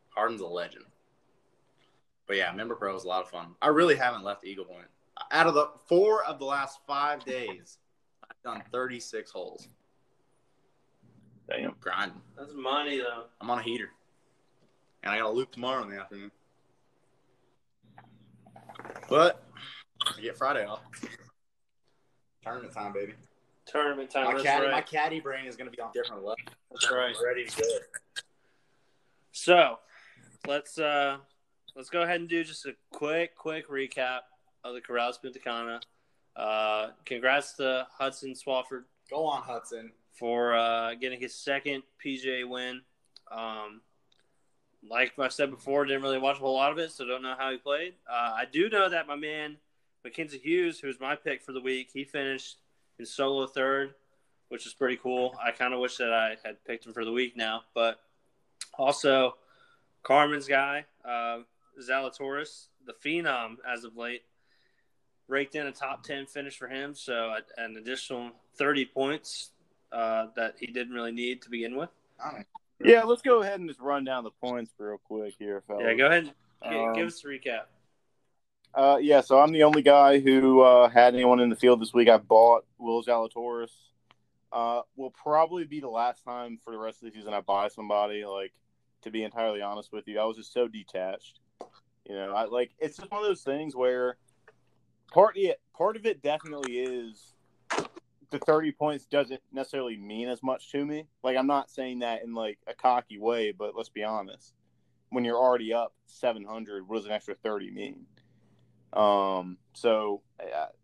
[0.09, 0.85] Harden's a legend.
[2.25, 3.47] But yeah, member pro was a lot of fun.
[3.61, 4.87] I really haven't left Eagle Point.
[5.31, 7.79] Out of the four of the last five days,
[8.23, 9.67] I've done 36 holes.
[11.55, 11.75] Damn.
[11.79, 12.21] Grinding.
[12.37, 13.25] That's money, though.
[13.39, 13.89] I'm on a heater.
[15.03, 16.31] And I got a loop tomorrow in the afternoon.
[19.09, 19.43] But
[20.17, 20.81] I get Friday off.
[22.43, 23.13] Tournament time, baby.
[23.65, 24.35] Tournament time.
[24.35, 24.71] My caddy, right.
[24.71, 26.35] my caddy brain is going to be on different level.
[26.71, 27.15] That's right.
[27.17, 27.67] I'm ready to go.
[29.31, 29.79] So,
[30.47, 31.17] let's uh
[31.75, 34.19] let's go ahead and do just a quick, quick recap
[34.63, 35.81] of the Corales Puntacana.
[36.35, 39.91] Uh, congrats to Hudson Swafford Go on, Hudson.
[40.23, 42.79] For uh, getting his second PGA win.
[43.29, 43.81] Um,
[44.89, 47.35] like I said before, didn't really watch a whole lot of it, so don't know
[47.37, 47.95] how he played.
[48.09, 49.57] Uh, I do know that my man
[50.01, 52.59] Mackenzie Hughes, who was my pick for the week, he finished
[52.97, 53.95] in solo third,
[54.47, 55.35] which is pretty cool.
[55.45, 57.99] I kind of wish that I had picked him for the week now, but
[58.77, 59.35] also
[60.03, 61.39] Carmen's guy, uh,
[61.85, 64.21] Zalatoris, the phenom as of late,
[65.27, 69.49] raked in a top ten finish for him, so an additional thirty points
[69.93, 71.89] uh, that he didn't really need to begin with.
[72.23, 72.45] I don't know.
[72.83, 75.83] Yeah, let's go ahead and just run down the points real quick here, fellas.
[75.85, 76.33] Yeah, go ahead.
[76.63, 77.63] and Um, give us a recap.
[78.73, 81.93] Uh, yeah, so I'm the only guy who uh, had anyone in the field this
[81.93, 82.09] week.
[82.09, 83.71] I bought Will Zalatoris.
[84.51, 87.69] Uh, will probably be the last time for the rest of the season I buy
[87.69, 88.25] somebody.
[88.25, 88.53] Like,
[89.03, 91.39] to be entirely honest with you, I was just so detached.
[92.07, 94.17] You know, I like it's just one of those things where
[95.11, 97.32] part yeah, part of it definitely is
[98.33, 101.05] the 30 points doesn't necessarily mean as much to me.
[101.23, 104.53] Like, I'm not saying that in like a cocky way, but let's be honest.
[105.09, 108.05] When you're already up 700, what does an extra 30 mean?
[108.91, 110.21] Um, so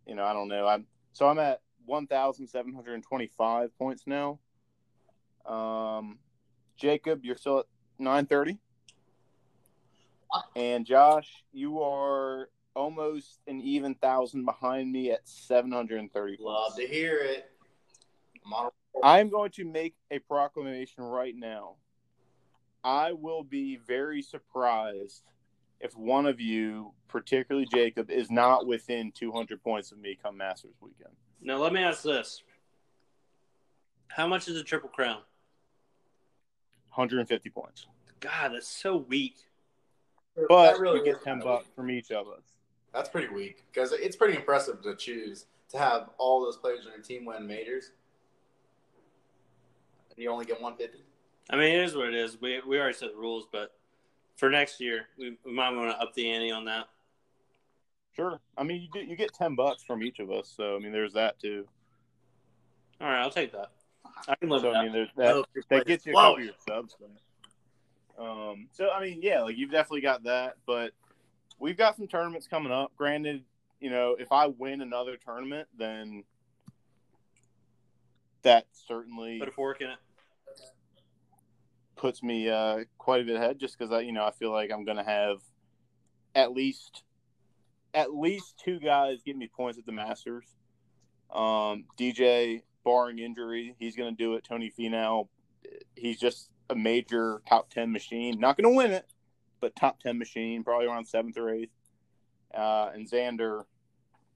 [0.05, 0.67] you know, I don't know.
[0.67, 4.39] I'm so I'm at 1,725 points now.
[5.45, 6.19] Um,
[6.77, 7.65] Jacob, you're still at
[7.97, 8.59] 930,
[10.55, 16.37] and Josh, you are almost an even thousand behind me at 730.
[16.39, 17.51] Love to hear it.
[18.45, 21.75] I'm on a- I'm going to make a proclamation right now.
[22.83, 25.23] I will be very surprised
[25.79, 30.75] if one of you, particularly Jacob, is not within 200 points of me come Masters
[30.81, 31.15] weekend.
[31.41, 32.43] Now let me ask this:
[34.07, 35.21] How much is a triple crown?
[36.89, 37.85] 150 points.
[38.19, 39.35] God, that's so weak.
[40.47, 42.43] But really you get 10 bucks from each of us.
[42.93, 46.93] That's pretty weak because it's pretty impressive to choose to have all those players on
[46.93, 47.91] your team win majors.
[50.09, 51.03] And you only get 150.
[51.51, 52.39] I mean, it is what it is.
[52.41, 53.73] We we already set the rules, but
[54.37, 55.07] for next year.
[55.17, 56.85] We, we might want to up the ante on that.
[58.15, 58.39] Sure.
[58.57, 60.91] I mean, you get you get ten bucks from each of us, so I mean,
[60.91, 61.67] there's that too.
[63.01, 63.71] All right, I'll take that.
[64.27, 64.83] I can live So with I that.
[64.85, 65.35] mean, there's that.
[65.35, 66.95] Well, That gets you a couple of your subs.
[66.99, 68.23] though.
[68.51, 68.67] Um.
[68.71, 70.91] So I mean, yeah, like you've definitely got that, but
[71.59, 72.91] we've got some tournaments coming up.
[72.97, 73.43] Granted,
[73.79, 76.23] you know, if I win another tournament, then
[78.43, 79.97] that certainly Put a fork in it.
[81.95, 84.71] puts me uh, quite a bit ahead just because I, you know, I feel like
[84.71, 85.37] I'm going to have
[86.35, 87.03] at least
[87.93, 90.45] at least two guys give me points at the Masters.
[91.33, 94.43] Um, DJ, barring injury, he's going to do it.
[94.47, 95.27] Tony Finau,
[95.95, 98.39] he's just a major top ten machine.
[98.39, 99.05] Not going to win it,
[99.59, 101.71] but top ten machine, probably around seventh or eighth.
[102.53, 103.63] Uh, and Xander,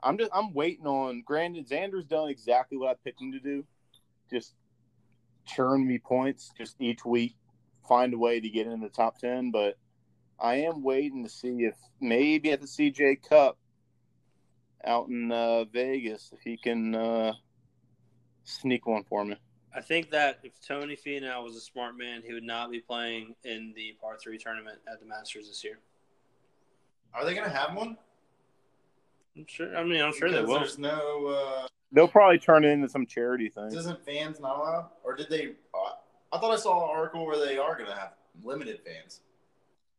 [0.02, 1.24] I'm just I'm waiting on.
[1.26, 3.66] Granted, Xander's done exactly what I picked him to do,
[4.30, 4.54] just
[5.46, 7.36] churn me points just each week,
[7.88, 9.52] find a way to get in the top ten.
[9.52, 9.78] But
[10.40, 13.58] I am waiting to see if maybe at the CJ Cup
[14.86, 17.34] out in uh, Vegas, if he can uh,
[18.44, 19.38] sneak one for me.
[19.76, 23.36] I think that if Tony Finau was a smart man, he would not be playing
[23.44, 25.80] in the par three tournament at the Masters this year.
[27.14, 27.98] Are they gonna have one?
[29.36, 29.76] I'm sure.
[29.76, 30.60] I mean, I'm sure they Because will.
[30.60, 31.28] There's no.
[31.28, 33.68] Uh, They'll probably turn it into some charity thing.
[33.68, 35.54] isn't fans not allowed, or did they?
[35.74, 35.94] Uh,
[36.32, 39.22] I thought I saw an article where they are gonna have limited fans.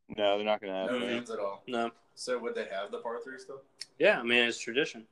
[0.09, 1.07] No, they're not going to have No that.
[1.07, 1.63] fans at all.
[1.67, 1.89] No.
[2.13, 3.61] So would they have the par three still?
[3.97, 5.07] Yeah, I mean it's tradition.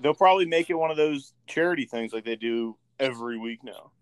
[0.00, 3.92] They'll probably make it one of those charity things like they do every week now.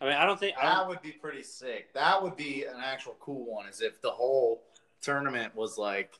[0.00, 0.56] I mean, I don't think.
[0.58, 1.94] I That don't, would be pretty sick.
[1.94, 3.66] That would be an actual cool one.
[3.66, 4.62] Is if the whole
[5.00, 6.18] tournament was like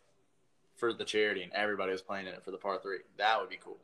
[0.76, 2.98] for the charity and everybody was playing in it for the par three.
[3.18, 3.78] That would be cool.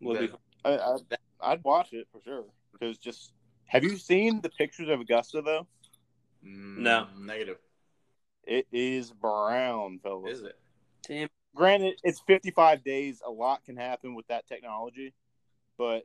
[0.00, 0.30] would be,
[0.64, 0.96] I, I,
[1.40, 3.32] I'd watch it for sure because just
[3.66, 5.66] have you seen the pictures of Augusta though?
[6.42, 7.06] No.
[7.16, 7.58] Mm, negative.
[8.44, 10.38] It is brown, fellas.
[10.38, 10.58] Is it?
[11.06, 11.28] damn.
[11.54, 13.22] Granted, it's 55 days.
[13.26, 15.12] A lot can happen with that technology,
[15.76, 16.04] but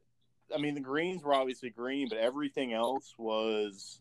[0.54, 4.00] I mean the greens were obviously green, but everything else was.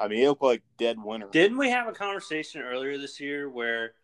[0.00, 1.28] I mean, it looked like dead winter.
[1.30, 3.94] Didn't we have a conversation earlier this year where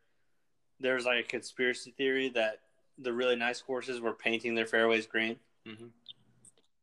[0.80, 2.60] there was like a conspiracy theory that
[2.98, 5.36] the really nice courses were painting their fairways green?
[5.66, 5.86] Mm-hmm.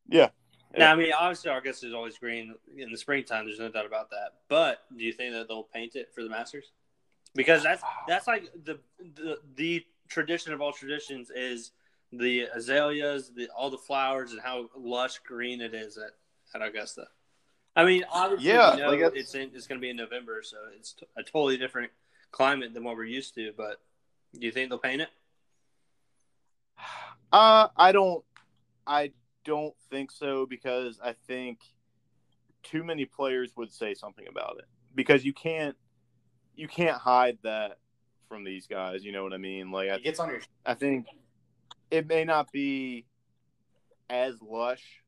[0.08, 0.30] Yeah.
[0.78, 3.46] Now, I mean, obviously, our Augusta is always green in the springtime.
[3.46, 4.36] There's no doubt about that.
[4.48, 6.72] But do you think that they'll paint it for the Masters?
[7.36, 11.72] Because that's that's like the the, the tradition of all traditions is
[12.12, 16.12] the azaleas, the all the flowers, and how lush green it is at,
[16.54, 17.08] at Augusta.
[17.76, 19.96] I mean, obviously, Yeah, we know like it's- it's in, it's going to be in
[19.96, 21.92] November, so it's t- a totally different
[22.32, 23.54] climate than what we're used to.
[23.56, 23.80] But
[24.38, 25.10] do you think they'll paint it?
[27.34, 28.26] Uh, I don't.
[28.86, 29.14] I
[29.46, 31.60] don't think so because I think
[32.62, 35.78] too many players would say something about it because you can't
[36.56, 37.78] you can't hide that
[38.28, 39.06] from these guys.
[39.06, 39.72] You know what I mean?
[39.72, 40.42] Like I, It gets on your.
[40.66, 41.06] I think
[41.92, 43.06] it may not be
[44.10, 45.04] as lush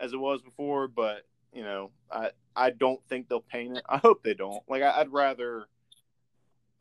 [0.00, 3.84] as it was before, but you know, I I don't think they'll paint it.
[3.88, 4.62] I hope they don't.
[4.68, 5.66] Like I, would rather.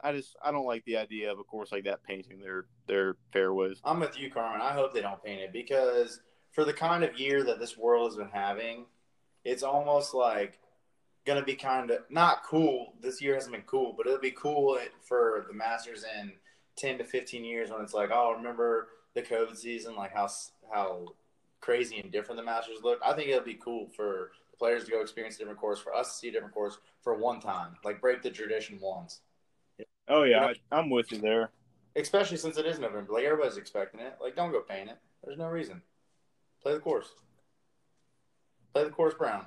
[0.03, 3.17] I just I don't like the idea of a course like that painting their their
[3.33, 3.79] fairways.
[3.83, 4.61] I'm with you, Carmen.
[4.61, 8.09] I hope they don't paint it because for the kind of year that this world
[8.09, 8.85] has been having,
[9.43, 10.59] it's almost like
[11.25, 12.93] gonna be kind of not cool.
[12.99, 16.31] This year hasn't been cool, but it'll be cool for the Masters and
[16.81, 20.27] 10 to 15 years when it's like, oh, remember the COVID season, like how
[20.73, 21.05] how
[21.59, 23.03] crazy and different the Masters looked.
[23.05, 25.93] I think it'll be cool for the players to go experience a different course, for
[25.93, 29.21] us to see a different course for one time, like break the tradition once.
[30.07, 30.53] Oh yeah, you know?
[30.71, 31.51] I, I'm with you there.
[31.95, 34.17] Especially since it is November, like everybody's expecting it.
[34.21, 34.97] Like, don't go paint it.
[35.23, 35.81] There's no reason.
[36.63, 37.13] Play the course.
[38.73, 39.45] Play the course brown.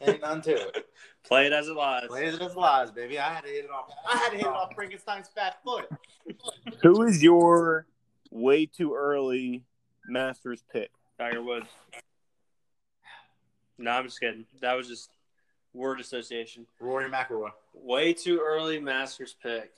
[0.00, 0.86] Ain't none to it.
[1.26, 2.06] Play it as it lies.
[2.08, 3.18] Play it as it lies, baby.
[3.18, 3.90] I had to hit it off.
[4.10, 5.88] I had to hit it off Frankenstein's fat foot.
[6.82, 7.86] Who is your
[8.30, 9.64] way too early
[10.06, 10.90] Masters pick?
[11.18, 11.66] Tiger Woods.
[13.78, 14.44] No, I'm just kidding.
[14.60, 15.10] That was just
[15.72, 16.66] word association.
[16.78, 17.50] Rory McIlroy.
[17.72, 19.72] Way too early Masters pick.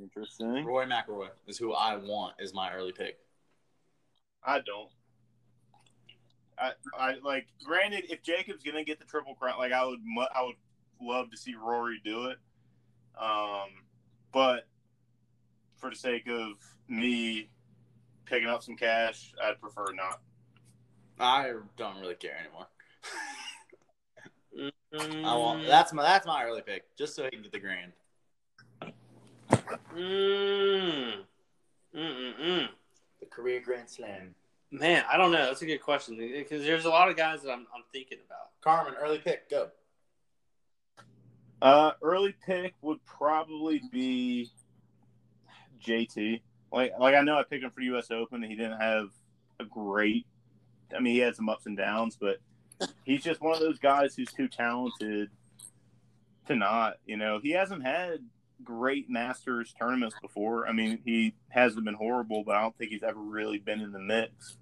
[0.00, 0.64] Interesting.
[0.64, 3.18] Roy McIlroy is who I want is my early pick.
[4.44, 4.88] I don't.
[6.62, 7.46] I, I like.
[7.64, 10.56] Granted, if Jacob's gonna get the triple crown, like I would, mu- I would
[11.00, 12.38] love to see Rory do it.
[13.20, 13.68] Um,
[14.32, 14.66] but
[15.76, 16.52] for the sake of
[16.88, 17.48] me
[18.24, 20.20] picking up some cash, I'd prefer not.
[21.18, 22.66] I don't really care anymore.
[24.94, 27.58] Mm, I want that's my that's my early pick, just so he can get the
[27.58, 27.92] grand.
[29.96, 31.24] Mm,
[31.94, 32.68] mm, mm, mm.
[33.20, 34.34] The career grand slam.
[34.74, 35.44] Man, I don't know.
[35.44, 38.48] That's a good question because there's a lot of guys that I'm, I'm thinking about.
[38.62, 39.68] Carmen, early pick, go.
[41.60, 44.50] Uh, early pick would probably be
[45.86, 46.40] JT.
[46.72, 48.10] Like, like I know I picked him for U.S.
[48.10, 49.10] Open, and he didn't have
[49.60, 50.26] a great.
[50.96, 52.38] I mean, he had some ups and downs, but
[53.04, 55.28] he's just one of those guys who's too talented
[56.46, 56.94] to not.
[57.04, 58.20] You know, he hasn't had
[58.64, 60.66] great Masters tournaments before.
[60.66, 63.92] I mean, he hasn't been horrible, but I don't think he's ever really been in
[63.92, 64.56] the mix.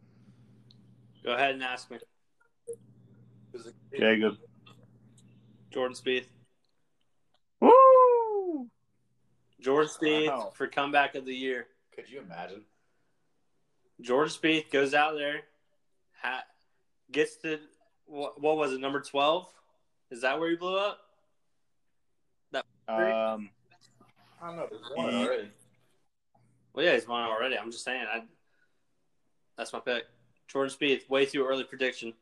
[1.24, 1.98] Go ahead and ask me.
[3.96, 4.36] Jacob.
[5.70, 6.26] Jordan Spieth.
[7.60, 8.68] Woo!
[9.60, 10.52] Jordan Spieth Wow.
[10.54, 11.66] for comeback of the year.
[11.94, 12.64] Could you imagine?
[14.00, 15.42] Jordan Spieth goes out there,
[16.22, 16.44] ha-
[17.12, 17.58] gets to
[18.06, 19.46] what, what was it, number twelve?
[20.10, 20.98] Is that where he blew up?
[22.88, 23.50] Um,
[24.42, 24.66] I don't know.
[24.68, 25.48] There's one already.
[26.72, 27.56] Well, yeah, he's won already.
[27.56, 28.04] I'm just saying.
[28.12, 28.22] I
[29.56, 30.04] that's my pick.
[30.50, 32.12] Jordan Spieth, way too early prediction.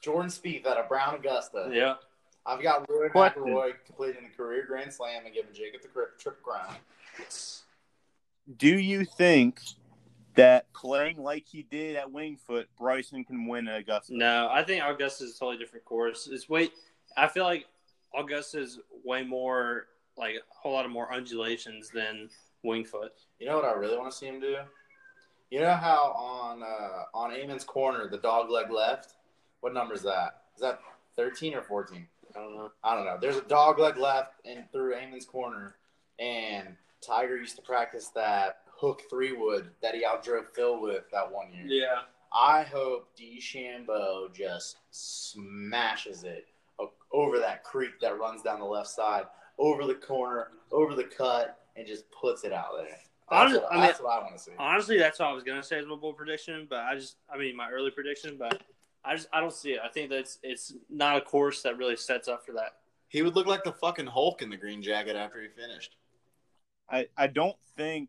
[0.00, 1.70] Jordan Spieth out of Brown Augusta.
[1.72, 1.94] Yeah,
[2.46, 6.42] I've got Roy McIlroy completing the career Grand Slam and giving Jacob the cri- triple
[6.42, 6.74] crown.
[8.56, 9.60] do you think
[10.34, 14.16] that playing like he did at Winged Foot, Bryson can win at Augusta?
[14.16, 16.28] no, I think Augusta is a totally different course.
[16.30, 16.70] It's way.
[17.16, 17.66] I feel like
[18.14, 22.28] Augusta is way more like a whole lot of more undulations than
[22.62, 23.12] Winged Foot.
[23.38, 24.56] You know what I really want to see him do?
[25.50, 29.14] You know how on uh, on Amen's corner the dog leg left?
[29.60, 30.42] What number is that?
[30.56, 30.80] Is that
[31.16, 32.06] thirteen or fourteen?
[32.34, 32.72] I don't know.
[32.82, 33.18] I don't know.
[33.20, 35.76] There's a dog leg left and through Amen's corner,
[36.18, 36.76] and
[37.06, 41.52] Tiger used to practice that hook three wood that he outdrove Phil with that one
[41.52, 41.66] year.
[41.66, 42.00] Yeah,
[42.32, 46.46] I hope DeChambeau just smashes it
[47.12, 49.24] over that creek that runs down the left side,
[49.58, 52.98] over the corner, over the cut, and just puts it out there.
[53.34, 54.52] That's, what, I mean- that's what I want to see.
[54.58, 57.36] honestly, that's what I was gonna say as my bold prediction, but I just, I
[57.38, 58.62] mean, my early prediction, but
[59.04, 59.80] I just, I don't see it.
[59.84, 62.76] I think that's it's not a course that really sets up for that.
[63.08, 65.96] He would look like the fucking Hulk in the green jacket after he finished.
[66.90, 68.08] I, I don't think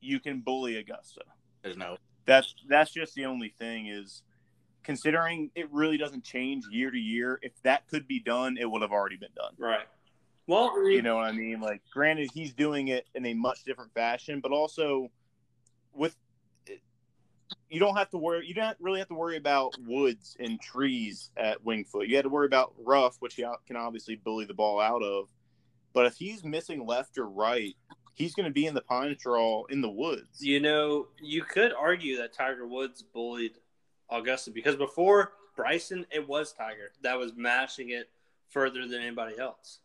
[0.00, 1.22] you can bully Augusta.
[1.62, 1.96] There's no.
[2.26, 4.22] That's that's just the only thing is
[4.84, 7.38] considering it really doesn't change year to year.
[7.42, 9.54] If that could be done, it would have already been done.
[9.58, 9.86] Right.
[10.46, 11.60] Well, You know what I mean?
[11.60, 15.10] Like, granted, he's doing it in a much different fashion, but also
[15.94, 16.16] with
[17.68, 18.46] you don't have to worry.
[18.46, 22.08] You don't really have to worry about woods and trees at Winged Foot.
[22.08, 25.28] You had to worry about rough, which he can obviously bully the ball out of.
[25.92, 27.74] But if he's missing left or right,
[28.14, 30.40] he's going to be in the pine straw in the woods.
[30.42, 33.52] you know, you could argue that Tiger Woods bullied
[34.10, 38.10] Augusta because before Bryson, it was Tiger that was mashing it
[38.50, 39.80] further than anybody else.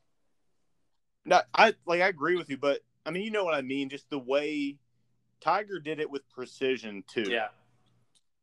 [1.28, 3.90] No, I like I agree with you, but I mean, you know what I mean.
[3.90, 4.78] Just the way
[5.42, 7.26] Tiger did it with precision too.
[7.30, 7.50] Yeah.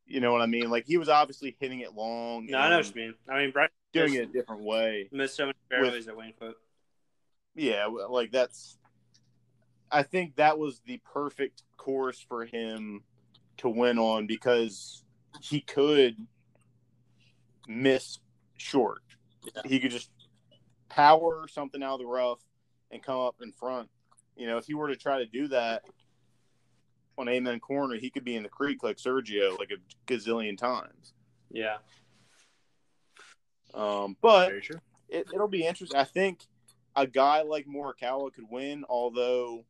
[0.07, 0.71] You know what I mean?
[0.71, 2.47] Like he was obviously hitting it long.
[2.47, 3.15] No, I know what you mean.
[3.27, 3.53] I mean,
[3.93, 5.09] Doing it a different way.
[5.13, 6.57] missed so many fairways at Winged Foot.
[7.55, 8.77] Yeah, like that's.
[9.91, 13.03] I think that was the perfect course for him
[13.59, 15.05] to win on because
[15.41, 16.17] he could
[17.67, 18.19] miss
[18.59, 19.03] short.
[19.55, 19.63] Yeah.
[19.65, 20.11] He could just
[20.89, 22.41] power something out of the rough
[22.95, 23.91] and come up in front.
[24.37, 25.83] You know, if he were to try to do that
[27.19, 31.13] on Amen Corner, he could be in the creek like Sergio like a gazillion times.
[31.51, 31.77] Yeah.
[33.75, 34.63] Um, but Very
[35.09, 35.99] it, it'll be interesting.
[35.99, 36.41] I think
[36.97, 39.65] a guy like Morikawa could win, although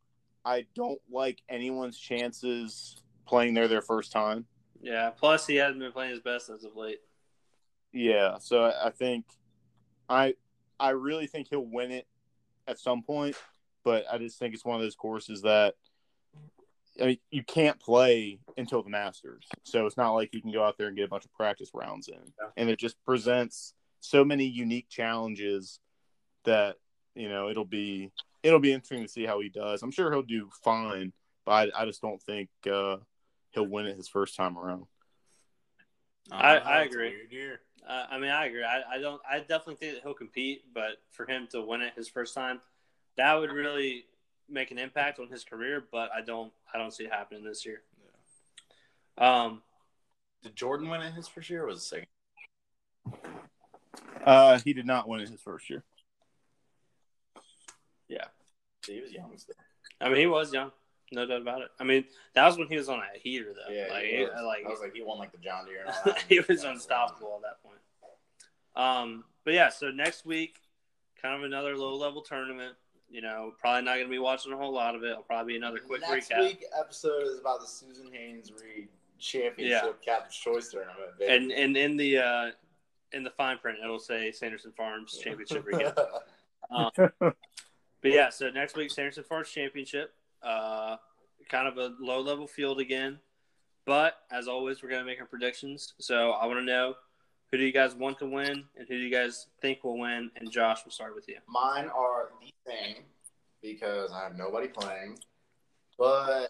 [0.45, 4.45] I don't like anyone's chances playing there their first time.
[4.81, 5.11] Yeah.
[5.11, 7.01] Plus, he hasn't been playing his best as of late.
[7.93, 9.25] Yeah, so I I think
[10.09, 10.35] I
[10.79, 12.07] I really think he'll win it
[12.67, 13.37] at some point,
[13.85, 15.75] but I just think it's one of those courses that
[17.01, 20.62] I mean, you can't play until the Masters, so it's not like you can go
[20.65, 22.49] out there and get a bunch of practice rounds in, Yeah.
[22.57, 25.81] and it just presents so many unique challenges
[26.45, 26.77] that
[27.17, 28.12] you know it'll be
[28.45, 29.83] it'll be interesting to see how he does.
[29.83, 31.12] I'm sure he'll do fine,
[31.45, 32.99] but I, I just don't think uh,
[33.51, 34.85] he'll win it his first time around.
[36.31, 37.12] I- Oh, I it's a agree.
[37.85, 38.03] Weird year.
[38.03, 38.64] Uh, I mean, I agree.
[38.64, 39.20] I, I don't.
[39.30, 42.61] I definitely think that he'll compete, but for him to win it his first time,
[43.16, 44.05] that would really
[44.49, 45.85] make an impact on his career.
[45.91, 46.53] But I don't.
[46.72, 47.82] I don't see it happening this year.
[49.18, 49.62] Um.
[50.43, 52.07] Did Jordan win it his first year or was it second?
[54.26, 55.82] Uh, he did not win it his first year.
[58.09, 58.26] Yeah,
[58.87, 59.55] he was young still.
[60.03, 60.70] I mean, he was young,
[61.13, 61.69] no doubt about it.
[61.79, 63.73] I mean, that was when he was on a heater, though.
[63.73, 64.31] Yeah, like, he was.
[64.45, 65.81] like I was like, he won like the John Deere.
[65.81, 66.25] And all that.
[66.29, 67.79] he was unstoppable at that point.
[68.77, 70.61] Um, but yeah, so next week,
[71.21, 72.75] kind of another low level tournament.
[73.11, 75.11] You know, probably not going to be watching a whole lot of it.
[75.11, 76.41] It'll probably be another quick Next recap.
[76.41, 78.89] week episode is about the Susan Haynes Reed
[79.19, 80.99] Championship Captain's Choice Tournament.
[81.19, 81.33] baby.
[81.33, 82.51] And and in the uh,
[83.13, 85.97] in the fine print, it'll say Sanderson Farms Championship recap.
[86.71, 87.35] Um, but
[88.05, 90.15] yeah, so next week, Sanderson Farms Championship.
[90.45, 90.97] Uh,
[91.49, 93.18] kind of a low level field again.
[93.86, 95.95] But as always, we're going to make our predictions.
[95.99, 96.95] So I want to know
[97.51, 100.30] who do you guys want to win and who do you guys think will win?
[100.36, 101.36] And Josh, we'll start with you.
[101.49, 103.03] Mine are the same
[103.62, 105.18] because I have nobody playing.
[105.99, 106.49] But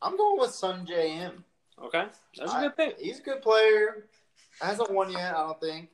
[0.00, 1.44] I'm going with Sungjae Im.
[1.82, 2.06] Okay.
[2.38, 3.00] That's a good pick.
[3.00, 4.06] He's a good player.
[4.60, 5.88] Hasn't won yet, I don't think.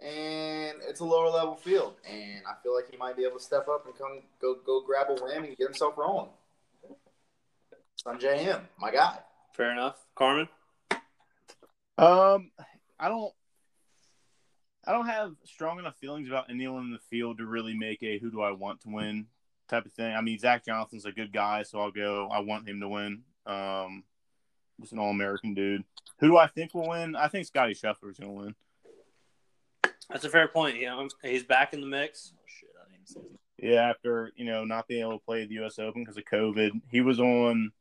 [0.00, 1.94] And it's a lower level field.
[2.08, 4.80] And I feel like he might be able to step up and come go go
[4.80, 6.30] grab a win and get himself rolling.
[8.04, 9.18] Sungjae Im, my guy.
[9.54, 9.96] Fair enough.
[10.14, 10.48] Carmen?
[11.96, 12.50] Um,
[12.98, 13.32] I don't.
[14.86, 18.18] I don't have strong enough feelings about anyone in the field to really make a
[18.18, 19.26] who do I want to win
[19.68, 20.14] type of thing.
[20.14, 22.28] I mean, Zach Johnson's a good guy, so I'll go.
[22.32, 23.22] I want him to win.
[23.44, 24.04] Um,
[24.80, 25.84] just an all American dude.
[26.20, 27.16] Who do I think will win?
[27.16, 28.54] I think Scotty Scheffler's going to win.
[30.08, 30.76] That's a fair point.
[30.76, 32.32] You know, he's back in the mix.
[32.34, 33.38] Oh shit, I didn't say that.
[33.58, 35.78] Yeah, after you know not being able to play the U.S.
[35.78, 37.72] Open because of COVID, he was on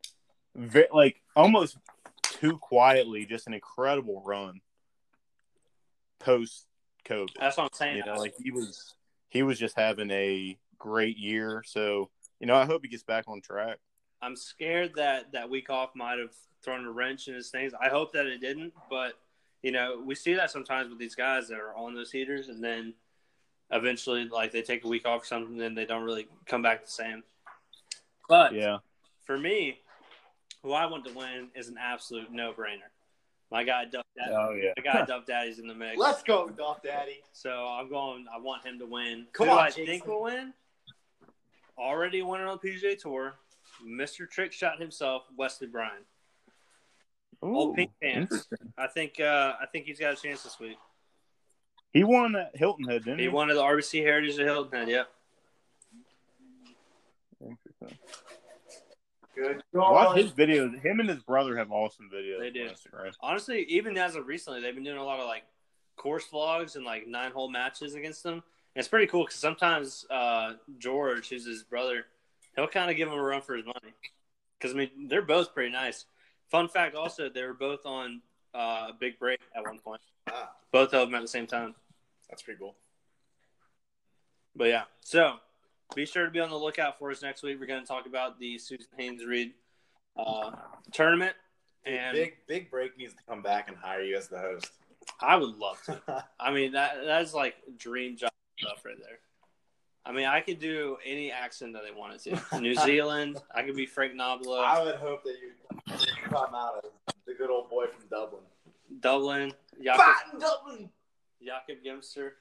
[0.58, 1.78] ve- like almost
[2.24, 4.60] too quietly, just an incredible run
[6.20, 6.66] post
[7.05, 7.30] COVID.
[7.39, 7.97] That's what I'm saying.
[7.97, 8.95] You know, like he was
[9.30, 11.64] he was just having a great year.
[11.66, 13.78] So you know, I hope he gets back on track.
[14.22, 16.34] I'm scared that that week off might have
[16.64, 17.74] thrown a wrench in his things.
[17.80, 19.14] I hope that it didn't, but
[19.62, 22.64] you know, we see that sometimes with these guys that are on those heaters, and
[22.64, 22.93] then
[23.72, 26.62] eventually, like they take a week off or something, and then they don't really come
[26.62, 27.24] back the same.
[28.28, 28.80] But Yeah,
[29.26, 29.80] for me,
[30.68, 32.89] who I want to win is an absolute no-brainer.
[33.49, 34.34] My guy Duff Daddy.
[34.34, 35.97] oh yeah, My guy Duff Daddy's in the mix.
[35.97, 37.22] Let's go, Dolph Daddy.
[37.32, 38.26] So I'm going.
[38.34, 39.28] I want him to win.
[39.32, 39.86] Come Who on, I Jason.
[39.86, 40.53] think will win?
[41.78, 43.36] Already winning on the PGA Tour,
[43.88, 44.30] Mr.
[44.30, 46.03] Trick Shot himself, Wesley Bryan.
[47.41, 48.47] Old pink pants.
[48.78, 49.22] I think.
[49.22, 50.78] Uh, I think he's got a chance this week.
[51.93, 53.26] He won at Hilton Head, didn't he?
[53.26, 54.89] He won at the RBC Heritage at Hilton Head.
[54.89, 55.07] Yep.
[57.41, 57.97] Interesting.
[59.38, 60.82] Good Watch his videos.
[60.82, 62.40] Him and his brother have awesome videos.
[62.40, 62.64] They do.
[62.68, 63.12] on Instagram.
[63.22, 65.44] Honestly, even as of recently, they've been doing a lot of like
[65.96, 68.34] course vlogs and like nine hole matches against them.
[68.36, 68.42] And
[68.76, 72.06] it's pretty cool because sometimes uh, George, who's his brother,
[72.56, 73.94] he'll kind of give him a run for his money.
[74.60, 76.06] Because I mean, they're both pretty nice.
[76.50, 78.22] Fun fact, also, they were both on
[78.56, 80.02] uh, a big break at one point.
[80.30, 81.76] Ah, Both of them at the same time.
[82.30, 82.76] that's pretty cool.
[84.56, 85.36] But yeah, so
[85.96, 87.60] be sure to be on the lookout for us next week.
[87.60, 89.54] We're going to talk about the Susan Haynes Reed
[90.18, 90.52] uh,
[90.92, 91.36] tournament,
[91.86, 94.72] and big big break needs to come back and hire you as the host.
[95.22, 96.26] I would love to.
[96.40, 99.20] I mean, that that's like dream job stuff right there.
[100.06, 102.60] I mean, I could do any accent that they wanted to.
[102.62, 105.98] New Zealand, I could be Frank Nobilo, I would hope that you
[106.30, 108.44] come out as the good old boy from Dublin.
[109.02, 109.52] Dublin,
[109.84, 110.90] Jakob, Dublin.
[111.44, 112.32] Jakob Gimster.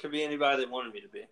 [0.00, 1.24] Could be anybody they wanted me to be.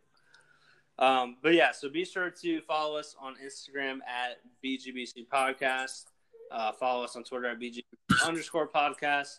[0.98, 6.04] Um, but yeah, so be sure to follow us on Instagram at BGBC Podcast.
[6.50, 7.80] Uh, follow us on Twitter at BG
[8.24, 9.38] underscore podcast.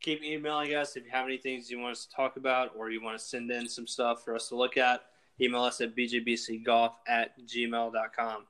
[0.00, 2.90] Keep emailing us if you have any things you want us to talk about or
[2.90, 5.02] you want to send in some stuff for us to look at.
[5.40, 8.46] Email us at bgbcgolf at gmail.com.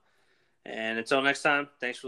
[0.67, 2.03] And until next time, thanks for